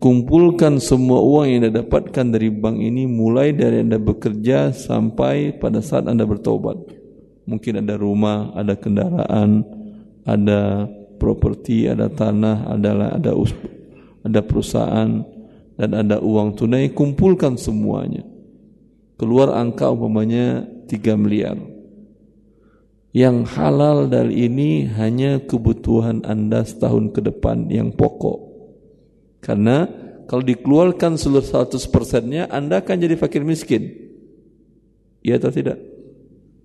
Kumpulkan 0.00 0.80
semua 0.80 1.20
uang 1.20 1.44
yang 1.44 1.60
Anda 1.68 1.84
dapatkan 1.84 2.32
dari 2.32 2.48
bank 2.48 2.80
ini 2.80 3.04
mulai 3.04 3.52
dari 3.52 3.84
Anda 3.84 4.00
bekerja 4.00 4.72
sampai 4.72 5.60
pada 5.60 5.84
saat 5.84 6.08
Anda 6.08 6.24
bertobat. 6.24 6.80
Mungkin 7.44 7.84
ada 7.84 8.00
rumah, 8.00 8.48
ada 8.56 8.80
kendaraan, 8.80 9.60
ada 10.24 10.88
properti, 11.20 11.84
ada 11.84 12.08
tanah, 12.08 12.72
ada 12.72 13.12
ada 13.20 13.32
ada 14.24 14.40
perusahaan 14.40 15.20
dan 15.76 15.90
ada 15.92 16.16
uang 16.16 16.56
tunai, 16.56 16.96
kumpulkan 16.96 17.60
semuanya. 17.60 18.24
Keluar 19.20 19.52
angka 19.52 19.92
umpamanya 19.92 20.64
3 20.88 20.96
miliar 21.20 21.60
yang 23.10 23.42
halal 23.42 24.06
dari 24.06 24.46
ini 24.46 24.86
hanya 24.86 25.42
kebutuhan 25.42 26.22
Anda 26.22 26.62
setahun 26.62 27.10
ke 27.10 27.20
depan 27.20 27.66
yang 27.66 27.90
pokok. 27.90 28.38
Karena 29.42 29.90
kalau 30.30 30.46
dikeluarkan 30.46 31.18
seluruh 31.18 31.42
100 31.42 31.90
persennya, 31.90 32.46
Anda 32.46 32.78
akan 32.78 32.96
jadi 33.02 33.18
fakir 33.18 33.42
miskin. 33.42 33.90
Iya 35.26 35.42
atau 35.42 35.50
tidak? 35.50 35.78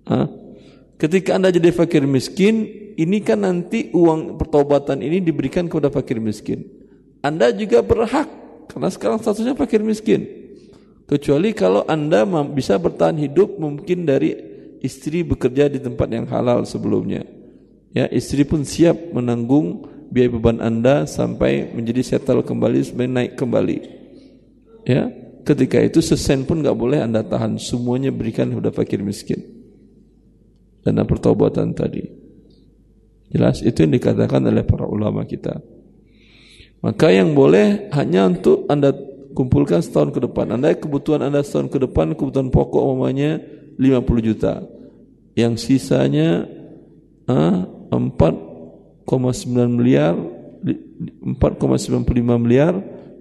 Hah? 0.06 0.30
Ketika 0.96 1.34
Anda 1.34 1.50
jadi 1.50 1.74
fakir 1.74 2.06
miskin, 2.06 2.70
ini 2.94 3.18
kan 3.20 3.42
nanti 3.42 3.90
uang 3.90 4.38
pertobatan 4.38 5.02
ini 5.02 5.18
diberikan 5.18 5.66
kepada 5.66 5.90
fakir 5.90 6.22
miskin. 6.22 6.62
Anda 7.26 7.50
juga 7.50 7.82
berhak 7.82 8.30
karena 8.70 8.88
sekarang 8.88 9.18
statusnya 9.18 9.58
fakir 9.58 9.82
miskin. 9.82 10.35
Kecuali 11.06 11.54
kalau 11.54 11.86
Anda 11.86 12.26
bisa 12.50 12.82
bertahan 12.82 13.14
hidup 13.14 13.62
mungkin 13.62 14.02
dari 14.02 14.34
istri 14.82 15.22
bekerja 15.22 15.70
di 15.70 15.78
tempat 15.78 16.10
yang 16.10 16.26
halal 16.26 16.66
sebelumnya. 16.66 17.22
Ya, 17.94 18.10
istri 18.10 18.42
pun 18.42 18.66
siap 18.66 19.14
menanggung 19.14 19.86
biaya 20.10 20.34
beban 20.34 20.58
Anda 20.58 21.06
sampai 21.06 21.70
menjadi 21.72 22.02
settle 22.02 22.42
kembali, 22.42 22.82
sampai 22.82 23.06
naik 23.06 23.32
kembali. 23.38 23.78
Ya, 24.82 25.06
ketika 25.46 25.78
itu 25.78 26.02
sesen 26.02 26.42
pun 26.42 26.60
nggak 26.60 26.74
boleh 26.74 26.98
Anda 26.98 27.22
tahan, 27.22 27.62
semuanya 27.62 28.10
berikan 28.10 28.50
kepada 28.50 28.74
fakir 28.74 28.98
miskin. 29.00 29.42
Dana 30.82 31.06
pertobatan 31.06 31.74
tadi. 31.74 32.02
Jelas 33.30 33.62
itu 33.62 33.82
yang 33.82 33.94
dikatakan 33.94 34.42
oleh 34.46 34.62
para 34.62 34.86
ulama 34.86 35.26
kita. 35.26 35.58
Maka 36.82 37.10
yang 37.10 37.34
boleh 37.34 37.90
hanya 37.90 38.30
untuk 38.30 38.70
Anda 38.70 38.94
kumpulkan 39.36 39.84
setahun 39.84 40.16
ke 40.16 40.20
depan. 40.24 40.56
Anda 40.56 40.72
kebutuhan 40.72 41.20
Anda 41.20 41.44
setahun 41.44 41.68
ke 41.68 41.78
depan, 41.84 42.16
kebutuhan 42.16 42.48
pokok 42.48 42.80
umumnya 42.80 43.36
50 43.76 44.00
juta. 44.24 44.64
Yang 45.36 45.68
sisanya 45.68 46.48
ah, 47.28 47.68
4,9 47.92 49.04
miliar 49.76 50.16
4,95 50.96 52.40
miliar 52.40 52.74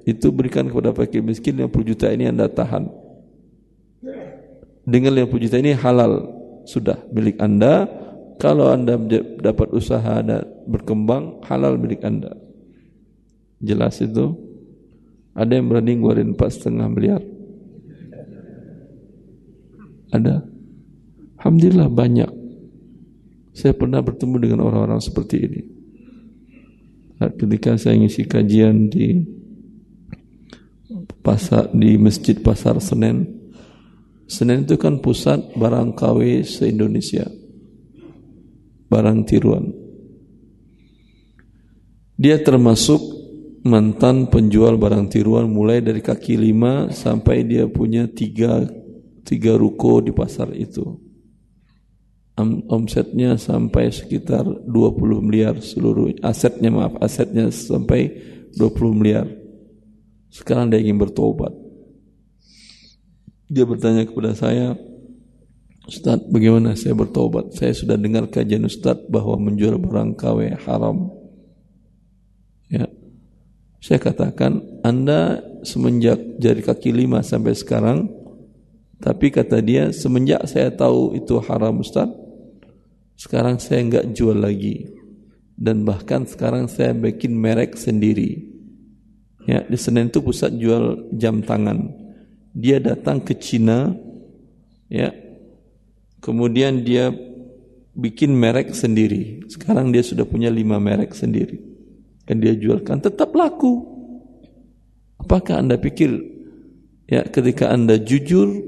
itu 0.07 0.31
berikan 0.31 0.69
kepada 0.69 0.95
fakir 0.95 1.19
miskin 1.19 1.59
50 1.59 1.89
juta 1.91 2.07
ini 2.13 2.29
Anda 2.31 2.47
tahan. 2.47 2.87
Dengan 4.85 5.11
50 5.25 5.43
juta 5.49 5.57
ini 5.59 5.73
halal 5.75 6.29
sudah 6.63 7.03
milik 7.11 7.41
Anda. 7.41 7.89
Kalau 8.39 8.69
Anda 8.69 8.99
dapat 9.41 9.73
usaha 9.73 10.21
dan 10.21 10.45
berkembang 10.69 11.43
halal 11.49 11.75
milik 11.81 12.05
Anda. 12.05 12.37
Jelas 13.59 13.97
itu? 13.99 14.44
Ada 15.35 15.59
yang 15.59 15.67
berani 15.67 15.99
ngeluarin 15.99 16.31
setengah 16.39 16.87
miliar? 16.87 17.21
Ada? 20.15 20.47
Alhamdulillah 21.43 21.91
banyak. 21.91 22.31
Saya 23.51 23.75
pernah 23.75 23.99
bertemu 23.99 24.35
dengan 24.39 24.59
orang-orang 24.63 25.03
seperti 25.03 25.35
ini. 25.43 25.61
Ketika 27.19 27.75
saya 27.75 27.99
ngisi 27.99 28.23
kajian 28.27 28.87
di 28.91 29.23
pasar 31.25 31.73
di 31.73 31.97
masjid 31.97 32.37
pasar 32.37 32.77
Senen. 32.77 33.25
Senen 34.29 34.65
itu 34.65 34.77
kan 34.77 35.01
pusat 35.01 35.57
barang 35.57 35.97
KW 35.97 36.45
se-Indonesia. 36.45 37.25
Barang 38.89 39.25
tiruan. 39.25 39.73
Dia 42.15 42.39
termasuk 42.41 43.14
mantan 43.65 44.29
penjual 44.29 44.77
barang 44.77 45.09
tiruan 45.09 45.49
mulai 45.49 45.81
dari 45.81 45.99
kaki 45.99 46.37
lima 46.37 46.93
sampai 46.93 47.41
dia 47.41 47.65
punya 47.65 48.05
tiga, 48.05 48.61
tiga 49.25 49.57
ruko 49.57 50.05
di 50.05 50.13
pasar 50.13 50.53
itu. 50.53 51.01
Omsetnya 52.69 53.39
sampai 53.39 53.89
sekitar 53.89 54.43
20 54.43 55.23
miliar 55.23 55.55
seluruh 55.63 56.11
asetnya 56.19 56.67
maaf 56.67 56.99
asetnya 56.99 57.49
sampai 57.49 58.11
20 58.53 58.91
miliar. 58.91 59.25
Sekarang 60.29 60.67
dia 60.67 60.83
ingin 60.83 60.99
bertobat. 60.99 61.55
Dia 63.47 63.63
bertanya 63.63 64.03
kepada 64.03 64.35
saya, 64.35 64.75
Ustaz, 65.85 66.17
bagaimana 66.27 66.75
saya 66.75 66.91
bertobat? 66.97 67.55
Saya 67.55 67.71
sudah 67.71 67.95
dengar 67.95 68.27
kajian 68.27 68.67
Ustaz 68.67 68.99
bahwa 69.07 69.37
menjual 69.39 69.79
barang 69.79 70.17
KW 70.19 70.59
haram. 70.65 71.13
Ya, 72.67 72.89
saya 73.85 74.01
katakan, 74.01 74.81
Anda 74.81 75.45
semenjak 75.61 76.41
jari 76.41 76.65
kaki 76.65 76.89
lima 76.89 77.21
sampai 77.21 77.53
sekarang, 77.53 78.09
tapi 78.97 79.29
kata 79.29 79.61
dia, 79.61 79.93
semenjak 79.93 80.41
saya 80.49 80.73
tahu 80.73 81.13
itu 81.13 81.37
haram 81.45 81.85
Ustaz, 81.85 82.09
sekarang 83.13 83.61
saya 83.61 83.85
enggak 83.85 84.09
jual 84.17 84.41
lagi. 84.41 84.89
Dan 85.53 85.85
bahkan 85.85 86.25
sekarang 86.25 86.65
saya 86.65 86.97
bikin 86.97 87.37
merek 87.37 87.77
sendiri. 87.77 88.57
Ya, 89.45 89.61
di 89.61 89.77
Senen 89.77 90.09
itu 90.09 90.17
pusat 90.17 90.57
jual 90.57 91.13
jam 91.13 91.45
tangan. 91.45 91.93
Dia 92.57 92.81
datang 92.81 93.21
ke 93.21 93.37
Cina, 93.37 93.93
ya, 94.89 95.13
kemudian 96.25 96.81
dia 96.81 97.13
bikin 97.93 98.33
merek 98.33 98.73
sendiri. 98.73 99.45
Sekarang 99.45 99.93
dia 99.93 100.01
sudah 100.01 100.25
punya 100.25 100.49
lima 100.49 100.81
merek 100.81 101.13
sendiri 101.13 101.74
yang 102.25 102.37
dia 102.41 102.53
jualkan 102.57 103.01
tetap 103.01 103.33
laku. 103.37 103.93
Apakah 105.21 105.61
Anda 105.61 105.77
pikir 105.77 106.11
ya 107.09 107.25
ketika 107.25 107.69
Anda 107.73 107.97
jujur 108.01 108.61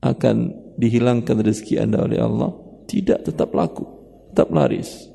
akan 0.00 0.36
dihilangkan 0.78 1.42
rezeki 1.42 1.82
Anda 1.82 2.04
oleh 2.04 2.20
Allah? 2.20 2.52
Tidak, 2.88 3.20
tetap 3.28 3.52
laku, 3.52 3.84
tetap 4.32 4.48
laris. 4.48 5.12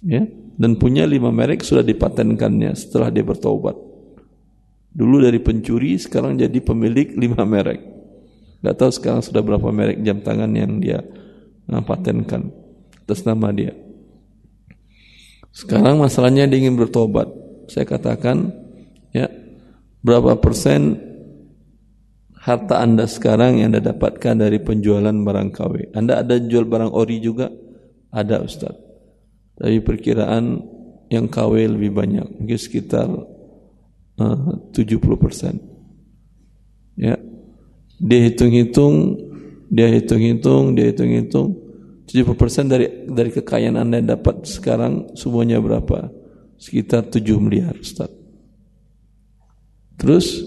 Ya, 0.00 0.24
dan 0.56 0.80
punya 0.80 1.04
lima 1.04 1.28
merek 1.28 1.60
sudah 1.60 1.84
dipatenkannya 1.84 2.72
setelah 2.72 3.12
dia 3.12 3.20
bertobat. 3.20 3.76
Dulu 4.96 5.20
dari 5.20 5.36
pencuri, 5.44 6.00
sekarang 6.00 6.40
jadi 6.40 6.56
pemilik 6.64 7.12
lima 7.20 7.44
merek. 7.44 7.84
Gak 8.64 8.76
tahu 8.80 8.88
sekarang 8.88 9.20
sudah 9.20 9.44
berapa 9.44 9.68
merek 9.68 10.00
jam 10.00 10.24
tangan 10.24 10.48
yang 10.56 10.80
dia 10.80 11.04
patenkan 11.68 12.48
atas 13.04 13.28
nama 13.28 13.52
dia. 13.52 13.76
Sekarang 15.56 16.04
masalahnya 16.04 16.44
dia 16.44 16.60
ingin 16.60 16.76
bertobat. 16.76 17.32
Saya 17.72 17.88
katakan, 17.88 18.52
ya, 19.16 19.24
berapa 20.04 20.36
persen 20.36 21.00
harta 22.36 22.84
Anda 22.84 23.08
sekarang 23.08 23.64
yang 23.64 23.72
Anda 23.72 23.96
dapatkan 23.96 24.36
dari 24.36 24.60
penjualan 24.60 25.16
barang 25.16 25.50
KW? 25.56 25.96
Anda 25.96 26.20
ada 26.20 26.36
jual 26.36 26.68
barang 26.68 26.92
ori 26.92 27.24
juga? 27.24 27.48
Ada 28.12 28.44
Ustaz. 28.44 28.76
Tapi 29.56 29.80
perkiraan 29.80 30.60
yang 31.08 31.32
KW 31.32 31.72
lebih 31.72 31.96
banyak, 31.96 32.36
mungkin 32.36 32.58
sekitar 32.60 33.08
uh, 34.20 34.52
70 34.76 35.00
persen. 35.16 35.56
Ya, 37.00 37.16
dia 37.96 38.20
hitung-hitung, 38.28 39.16
dia 39.72 39.88
hitung-hitung, 39.88 40.76
dia 40.76 40.92
hitung-hitung, 40.92 41.65
70% 42.06 42.70
dari 42.70 42.86
dari 43.10 43.30
kekayaan 43.34 43.74
Anda 43.74 43.98
yang 43.98 44.10
dapat 44.14 44.46
sekarang 44.46 45.18
semuanya 45.18 45.58
berapa? 45.58 46.10
Sekitar 46.56 47.10
7 47.10 47.20
miliar, 47.42 47.74
Ustaz. 47.76 48.08
Terus 49.98 50.40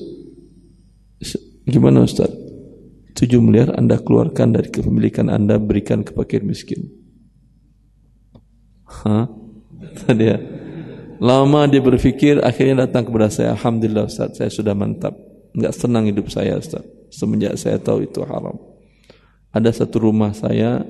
gimana 1.67 2.07
Ustaz? 2.07 2.31
7 3.19 3.43
miliar 3.43 3.75
Anda 3.75 3.99
keluarkan 3.99 4.55
dari 4.55 4.71
kepemilikan 4.71 5.27
Anda 5.27 5.59
berikan 5.59 6.07
ke 6.07 6.15
fakir 6.15 6.47
miskin. 6.47 6.87
Hah? 8.87 9.27
Tadi 10.07 10.23
ya. 10.23 10.39
Lama 11.19 11.67
dia 11.67 11.83
berpikir 11.83 12.39
akhirnya 12.39 12.87
datang 12.87 13.03
kepada 13.03 13.27
saya. 13.27 13.51
Alhamdulillah 13.51 14.07
Ustaz, 14.07 14.39
saya 14.39 14.47
sudah 14.47 14.71
mantap. 14.71 15.19
Enggak 15.51 15.75
senang 15.75 16.07
hidup 16.07 16.31
saya 16.31 16.55
Ustaz. 16.55 16.87
Semenjak 17.11 17.59
saya 17.59 17.75
tahu 17.75 18.07
itu 18.07 18.23
haram. 18.23 18.55
Ada 19.51 19.83
satu 19.83 20.07
rumah 20.07 20.31
saya 20.31 20.87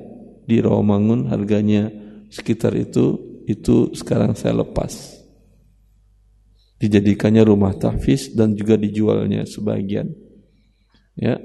di 0.50 0.58
Rawamangun 0.58 1.30
harganya 1.30 1.86
sekitar 2.26 2.74
itu 2.74 3.22
itu 3.46 3.94
sekarang 3.94 4.34
saya 4.34 4.66
lepas. 4.66 5.22
Dijadikannya 6.82 7.46
rumah 7.46 7.76
tahfiz 7.78 8.34
dan 8.34 8.58
juga 8.58 8.74
dijualnya 8.74 9.46
sebagian. 9.46 10.10
Ya 11.14 11.38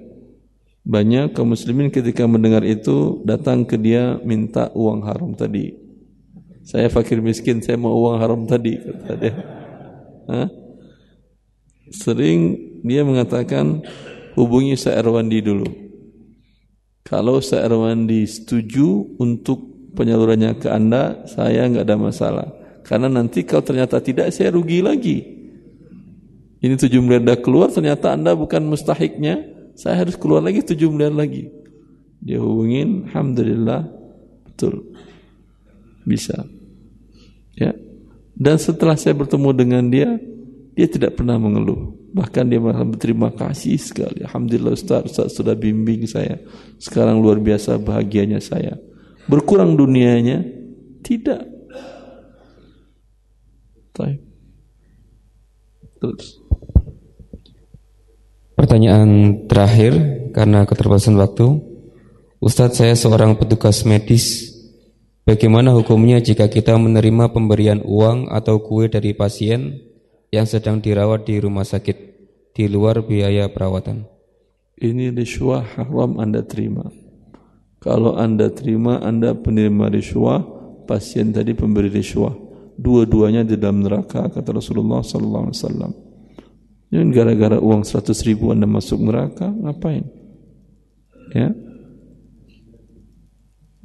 banyak 0.86 1.38
kaum 1.38 1.54
muslimin 1.54 1.94
ketika 1.94 2.26
mendengar 2.26 2.66
itu 2.66 3.22
datang 3.22 3.70
ke 3.70 3.78
dia 3.78 4.18
minta 4.26 4.74
uang 4.74 5.06
haram 5.06 5.38
tadi. 5.38 5.78
Saya 6.66 6.90
fakir 6.90 7.22
miskin 7.22 7.62
saya 7.62 7.78
mau 7.78 7.94
uang 7.94 8.18
haram 8.18 8.42
tadi 8.50 8.74
kata 8.82 9.14
dia. 9.22 9.34
Hah? 10.26 10.50
sering 11.92 12.58
dia 12.82 13.06
mengatakan 13.06 13.86
hubungi 14.34 14.74
Ustaz 14.74 14.98
Erwandi 14.98 15.40
dulu 15.42 15.85
kalau 17.06 17.38
Ustaz 17.38 17.62
Erwandi 17.62 18.26
setuju 18.26 19.14
untuk 19.22 19.94
penyalurannya 19.94 20.58
ke 20.58 20.74
Anda, 20.74 21.30
saya 21.30 21.70
enggak 21.70 21.86
ada 21.86 21.98
masalah. 22.02 22.48
Karena 22.82 23.14
nanti 23.14 23.46
kalau 23.46 23.62
ternyata 23.62 24.02
tidak, 24.02 24.34
saya 24.34 24.50
rugi 24.50 24.82
lagi. 24.82 25.22
Ini 26.66 26.74
7 26.74 26.90
miliar 27.06 27.22
dah 27.22 27.38
keluar, 27.38 27.70
ternyata 27.70 28.10
Anda 28.10 28.34
bukan 28.34 28.66
mustahiknya, 28.66 29.46
saya 29.78 30.02
harus 30.02 30.18
keluar 30.18 30.42
lagi 30.42 30.66
7 30.66 30.82
miliar 30.90 31.14
lagi. 31.14 31.46
Dia 32.26 32.42
hubungin, 32.42 33.06
Alhamdulillah, 33.06 33.86
betul. 34.50 34.98
Bisa. 36.10 36.42
Ya. 37.54 37.78
Dan 38.34 38.58
setelah 38.58 38.98
saya 38.98 39.14
bertemu 39.14 39.50
dengan 39.54 39.84
dia, 39.94 40.18
dia 40.74 40.88
tidak 40.90 41.22
pernah 41.22 41.38
mengeluh. 41.38 41.94
Bahkan 42.16 42.48
dia 42.48 42.64
merasa 42.64 42.88
berterima 42.88 43.28
kasih 43.36 43.76
sekali. 43.76 44.24
Alhamdulillah 44.24 44.72
Ustaz, 44.72 45.04
Ustaz 45.12 45.36
sudah 45.36 45.52
bimbing 45.52 46.08
saya. 46.08 46.40
Sekarang 46.80 47.20
luar 47.20 47.44
biasa 47.44 47.76
bahagianya 47.76 48.40
saya. 48.40 48.80
Berkurang 49.28 49.76
dunianya, 49.76 50.40
Tidak. 51.04 51.44
Baik. 53.96 54.20
Terus. 56.00 56.40
Pertanyaan 58.56 59.44
terakhir 59.52 59.94
karena 60.32 60.64
keterbatasan 60.64 61.20
waktu. 61.20 61.60
Ustadz 62.40 62.80
saya 62.80 62.96
seorang 62.96 63.36
petugas 63.36 63.84
medis. 63.84 64.56
Bagaimana 65.28 65.76
hukumnya 65.76 66.24
jika 66.24 66.48
kita 66.48 66.80
menerima 66.80 67.34
pemberian 67.36 67.82
uang 67.84 68.32
atau 68.32 68.62
kue 68.62 68.88
dari 68.88 69.12
pasien 69.18 69.82
yang 70.34 70.46
sedang 70.50 70.82
dirawat 70.82 71.28
di 71.28 71.42
rumah 71.42 71.66
sakit 71.66 71.98
di 72.56 72.66
luar 72.72 73.04
biaya 73.04 73.52
perawatan? 73.52 74.08
Ini 74.76 75.16
riswah 75.16 75.64
haram 75.64 76.20
Anda 76.20 76.44
terima. 76.44 76.88
Kalau 77.80 78.18
Anda 78.18 78.50
terima, 78.50 79.00
Anda 79.00 79.38
penerima 79.38 79.94
riswah, 79.94 80.42
pasien 80.90 81.32
tadi 81.32 81.54
pemberi 81.54 81.88
riswah. 81.88 82.34
Dua-duanya 82.76 83.48
di 83.48 83.56
dalam 83.56 83.86
neraka 83.86 84.28
kata 84.28 84.52
Rasulullah 84.52 85.00
sallallahu 85.00 85.46
alaihi 85.48 85.60
wasallam. 85.62 85.92
Jangan 86.92 87.10
gara-gara 87.12 87.58
uang 87.60 87.84
100 87.88 88.28
ribu 88.28 88.52
Anda 88.52 88.68
masuk 88.68 89.00
neraka, 89.00 89.48
ngapain? 89.48 90.06
Ya. 91.32 91.52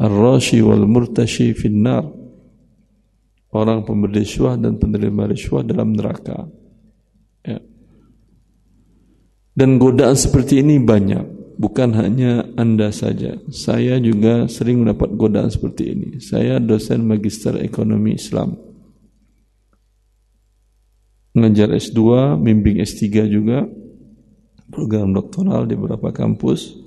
Ar-rashi 0.00 0.62
wal 0.64 0.86
murtashi 0.88 1.54
finnar. 1.54 2.19
Orang 3.50 3.82
pemberi 3.82 4.22
riswah 4.22 4.54
dan 4.54 4.78
penerima 4.78 5.26
riswah 5.26 5.66
dalam 5.66 5.98
neraka. 5.98 6.46
Ya. 7.42 7.58
Dan 9.50 9.82
godaan 9.82 10.14
seperti 10.14 10.62
ini 10.62 10.78
banyak, 10.78 11.58
bukan 11.58 11.90
hanya 11.98 12.46
Anda 12.54 12.94
saja. 12.94 13.42
Saya 13.50 13.98
juga 13.98 14.46
sering 14.46 14.86
mendapat 14.86 15.18
godaan 15.18 15.50
seperti 15.50 15.82
ini. 15.90 16.08
Saya 16.22 16.62
dosen 16.62 17.02
magister 17.02 17.58
ekonomi 17.58 18.14
Islam. 18.14 18.54
Mengajar 21.34 21.74
S2, 21.74 21.98
bimbing 22.38 22.78
S3 22.78 23.26
juga, 23.26 23.66
program 24.70 25.10
doktoral 25.10 25.66
di 25.66 25.74
beberapa 25.74 26.14
kampus. 26.14 26.78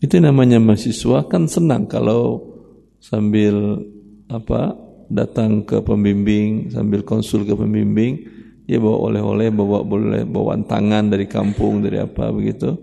Itu 0.00 0.20
namanya 0.20 0.60
mahasiswa 0.60 1.24
kan 1.24 1.48
senang 1.48 1.88
kalau 1.88 2.52
sambil 3.00 3.80
apa 4.28 4.89
datang 5.10 5.66
ke 5.66 5.82
pembimbing 5.82 6.70
sambil 6.70 7.02
konsul 7.02 7.42
ke 7.42 7.52
pembimbing 7.52 8.22
dia 8.70 8.78
bawa 8.78 9.10
oleh-oleh 9.10 9.50
bawa 9.50 9.82
boleh 9.82 10.22
bawaan 10.22 10.62
tangan 10.62 11.10
dari 11.10 11.26
kampung 11.26 11.82
dari 11.82 11.98
apa 11.98 12.30
begitu 12.30 12.78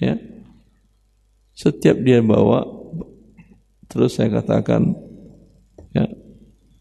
ya. 0.00 0.16
Setiap 1.52 2.00
dia 2.00 2.24
bawa 2.24 2.64
terus 3.84 4.16
saya 4.16 4.32
katakan 4.32 4.96
ya 5.92 6.08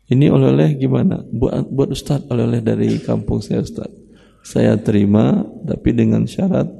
ini 0.08 0.32
oleh-oleh 0.32 0.80
gimana? 0.80 1.20
Buat 1.28 1.68
buat 1.68 1.92
ustaz 1.92 2.24
oleh-oleh 2.32 2.64
dari 2.64 2.96
kampung 3.04 3.44
saya 3.44 3.60
ustaz. 3.60 3.92
Saya 4.48 4.80
terima 4.80 5.44
tapi 5.68 5.92
dengan 5.92 6.24
syarat 6.24 6.72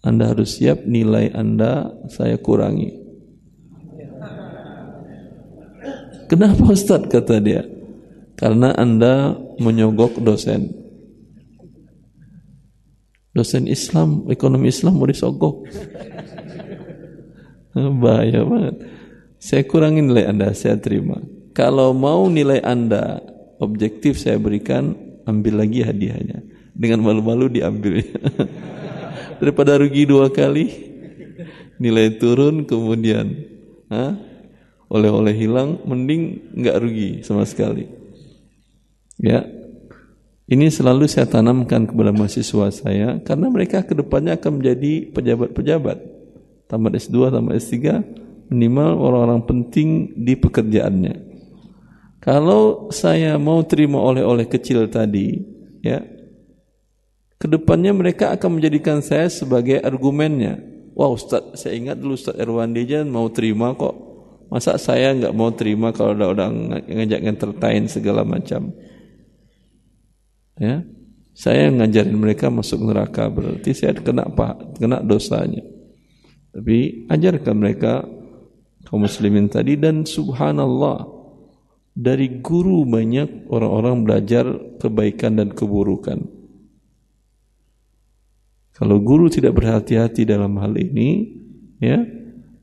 anda 0.00 0.32
harus 0.32 0.56
siap 0.56 0.88
nilai 0.88 1.36
anda 1.36 1.92
saya 2.08 2.40
kurangi 2.40 2.99
Kenapa 6.30 6.62
Ustaz 6.70 7.10
kata 7.10 7.42
dia? 7.42 7.66
Karena 8.38 8.70
Anda 8.78 9.34
menyogok 9.58 10.22
dosen. 10.22 10.70
Dosen 13.34 13.66
Islam, 13.66 14.30
ekonomi 14.30 14.70
Islam 14.70 14.94
mau 14.94 15.10
disogok. 15.10 15.66
Bahaya 18.02 18.46
banget. 18.46 18.74
Saya 19.42 19.66
kurangin 19.66 20.06
nilai 20.06 20.30
Anda, 20.30 20.54
saya 20.54 20.78
terima. 20.78 21.18
Kalau 21.50 21.90
mau 21.90 22.30
nilai 22.30 22.62
Anda 22.62 23.18
objektif 23.58 24.22
saya 24.22 24.38
berikan, 24.38 24.94
ambil 25.26 25.66
lagi 25.66 25.82
hadiahnya. 25.82 26.46
Dengan 26.78 27.02
malu-malu 27.02 27.50
diambil. 27.50 28.06
Daripada 29.42 29.82
rugi 29.82 30.06
dua 30.06 30.30
kali, 30.30 30.70
nilai 31.82 32.14
turun 32.22 32.62
kemudian. 32.62 33.34
Hah? 33.90 34.29
Oleh-oleh 34.90 35.32
hilang 35.38 35.78
mending 35.86 36.50
nggak 36.50 36.76
rugi 36.82 37.10
sama 37.22 37.46
sekali. 37.46 37.86
Ya. 39.22 39.46
Ini 40.50 40.66
selalu 40.66 41.06
saya 41.06 41.30
tanamkan 41.30 41.86
kepada 41.86 42.10
mahasiswa 42.10 42.74
saya 42.74 43.22
karena 43.22 43.46
mereka 43.46 43.86
ke 43.86 43.94
depannya 43.94 44.34
akan 44.34 44.58
menjadi 44.58 45.14
pejabat-pejabat. 45.14 45.98
Tamat 46.66 46.92
S2 46.98 47.30
tamat 47.30 47.54
S3 47.54 47.78
minimal 48.50 48.98
orang-orang 48.98 49.46
penting 49.46 50.10
di 50.18 50.34
pekerjaannya. 50.34 51.30
Kalau 52.18 52.90
saya 52.90 53.38
mau 53.38 53.62
terima 53.62 54.02
oleh-oleh 54.02 54.50
kecil 54.50 54.90
tadi 54.90 55.38
ya 55.86 56.02
ke 57.38 57.46
depannya 57.46 57.94
mereka 57.94 58.34
akan 58.34 58.58
menjadikan 58.58 59.06
saya 59.06 59.30
sebagai 59.30 59.78
argumennya. 59.78 60.58
Wah 60.98 61.14
Ustaz 61.14 61.62
saya 61.62 61.78
ingat 61.78 62.02
dulu 62.02 62.18
Ustaz 62.18 62.34
Erwan 62.34 62.74
Dejan 62.74 63.06
mau 63.06 63.30
terima 63.30 63.70
kok 63.78 64.09
Masa 64.50 64.74
saya 64.82 65.14
nggak 65.14 65.34
mau 65.34 65.54
terima 65.54 65.94
kalau 65.94 66.18
ada 66.18 66.26
orang 66.26 66.82
ngajak 66.90 67.22
entertain 67.22 67.86
segala 67.86 68.26
macam? 68.26 68.74
Ya, 70.58 70.82
saya 71.32 71.70
ngajarin 71.70 72.18
mereka 72.18 72.50
masuk 72.50 72.82
neraka 72.82 73.30
berarti 73.30 73.70
saya 73.72 73.94
kena 73.94 74.26
apa? 74.26 74.58
Kena 74.76 75.00
dosanya. 75.00 75.62
Tapi 76.50 77.06
ajarkan 77.06 77.54
mereka 77.54 78.02
kaum 78.84 79.06
muslimin 79.06 79.46
tadi 79.46 79.78
dan 79.78 80.02
subhanallah 80.02 81.06
dari 81.94 82.42
guru 82.42 82.82
banyak 82.82 83.46
orang-orang 83.46 84.02
belajar 84.02 84.44
kebaikan 84.82 85.38
dan 85.38 85.54
keburukan. 85.54 86.26
Kalau 88.74 88.96
guru 88.98 89.28
tidak 89.28 89.60
berhati-hati 89.60 90.24
dalam 90.24 90.56
hal 90.56 90.72
ini, 90.74 91.36
ya, 91.78 92.00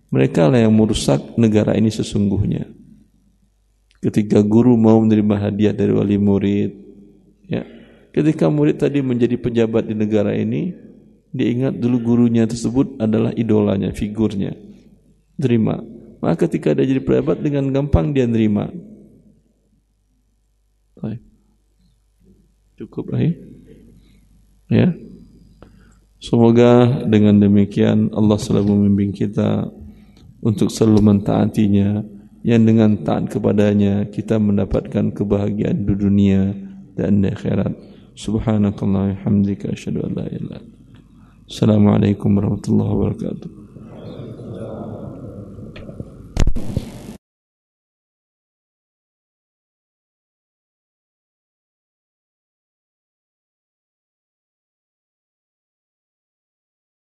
mereka 0.08 0.47
lah 0.47 0.64
yang 0.64 0.74
merusak 0.76 1.36
negara 1.36 1.76
ini 1.76 1.91
sesungguhnya. 1.91 2.68
Ketika 3.99 4.39
guru 4.45 4.78
mau 4.78 5.01
menerima 5.03 5.36
hadiah 5.49 5.74
dari 5.76 5.91
wali 5.91 6.16
murid, 6.16 6.72
ya. 7.49 7.66
Ketika 8.16 8.47
murid 8.47 8.82
tadi 8.82 9.03
menjadi 9.03 9.36
pejabat 9.38 9.89
di 9.89 9.95
negara 9.97 10.34
ini, 10.34 10.74
dia 11.36 11.47
ingat 11.51 11.78
dulu 11.78 12.01
gurunya 12.01 12.47
tersebut 12.47 12.97
adalah 12.97 13.36
idolanya, 13.36 13.91
figurnya. 13.91 14.55
Terima. 15.38 15.78
Maka 16.18 16.49
ketika 16.49 16.74
dia 16.74 16.88
jadi 16.88 17.03
pejabat 17.03 17.43
dengan 17.43 17.70
gampang 17.70 18.10
dia 18.16 18.26
nerima. 18.26 18.72
Cukup 22.78 23.10
lah 23.10 23.22
ya. 24.70 24.93
Semoga 26.22 27.01
dengan 27.10 27.41
demikian 27.41 28.14
Allah 28.14 28.38
selalu 28.38 28.74
membimbing 28.74 29.14
kita 29.18 29.66
untuk 30.42 30.70
selalu 30.70 31.14
mentaatinya 31.14 32.02
yang 32.46 32.64
dengan 32.64 33.04
taat 33.04 33.28
kepadanya 33.28 34.08
kita 34.08 34.40
mendapatkan 34.40 35.12
kebahagiaan 35.12 35.84
di 35.84 35.94
dunia 35.98 36.56
dan 36.96 37.22
di 37.22 37.30
akhirat. 37.30 37.98
Subhanakallah 38.18 39.22
hamdika 39.22 39.78
asyhadu 39.78 40.10
an 40.10 40.12
la 40.18 40.26
ilaha 40.26 40.66
Assalamualaikum 41.46 42.34
warahmatullahi 42.34 42.92
wabarakatuh 42.98 43.66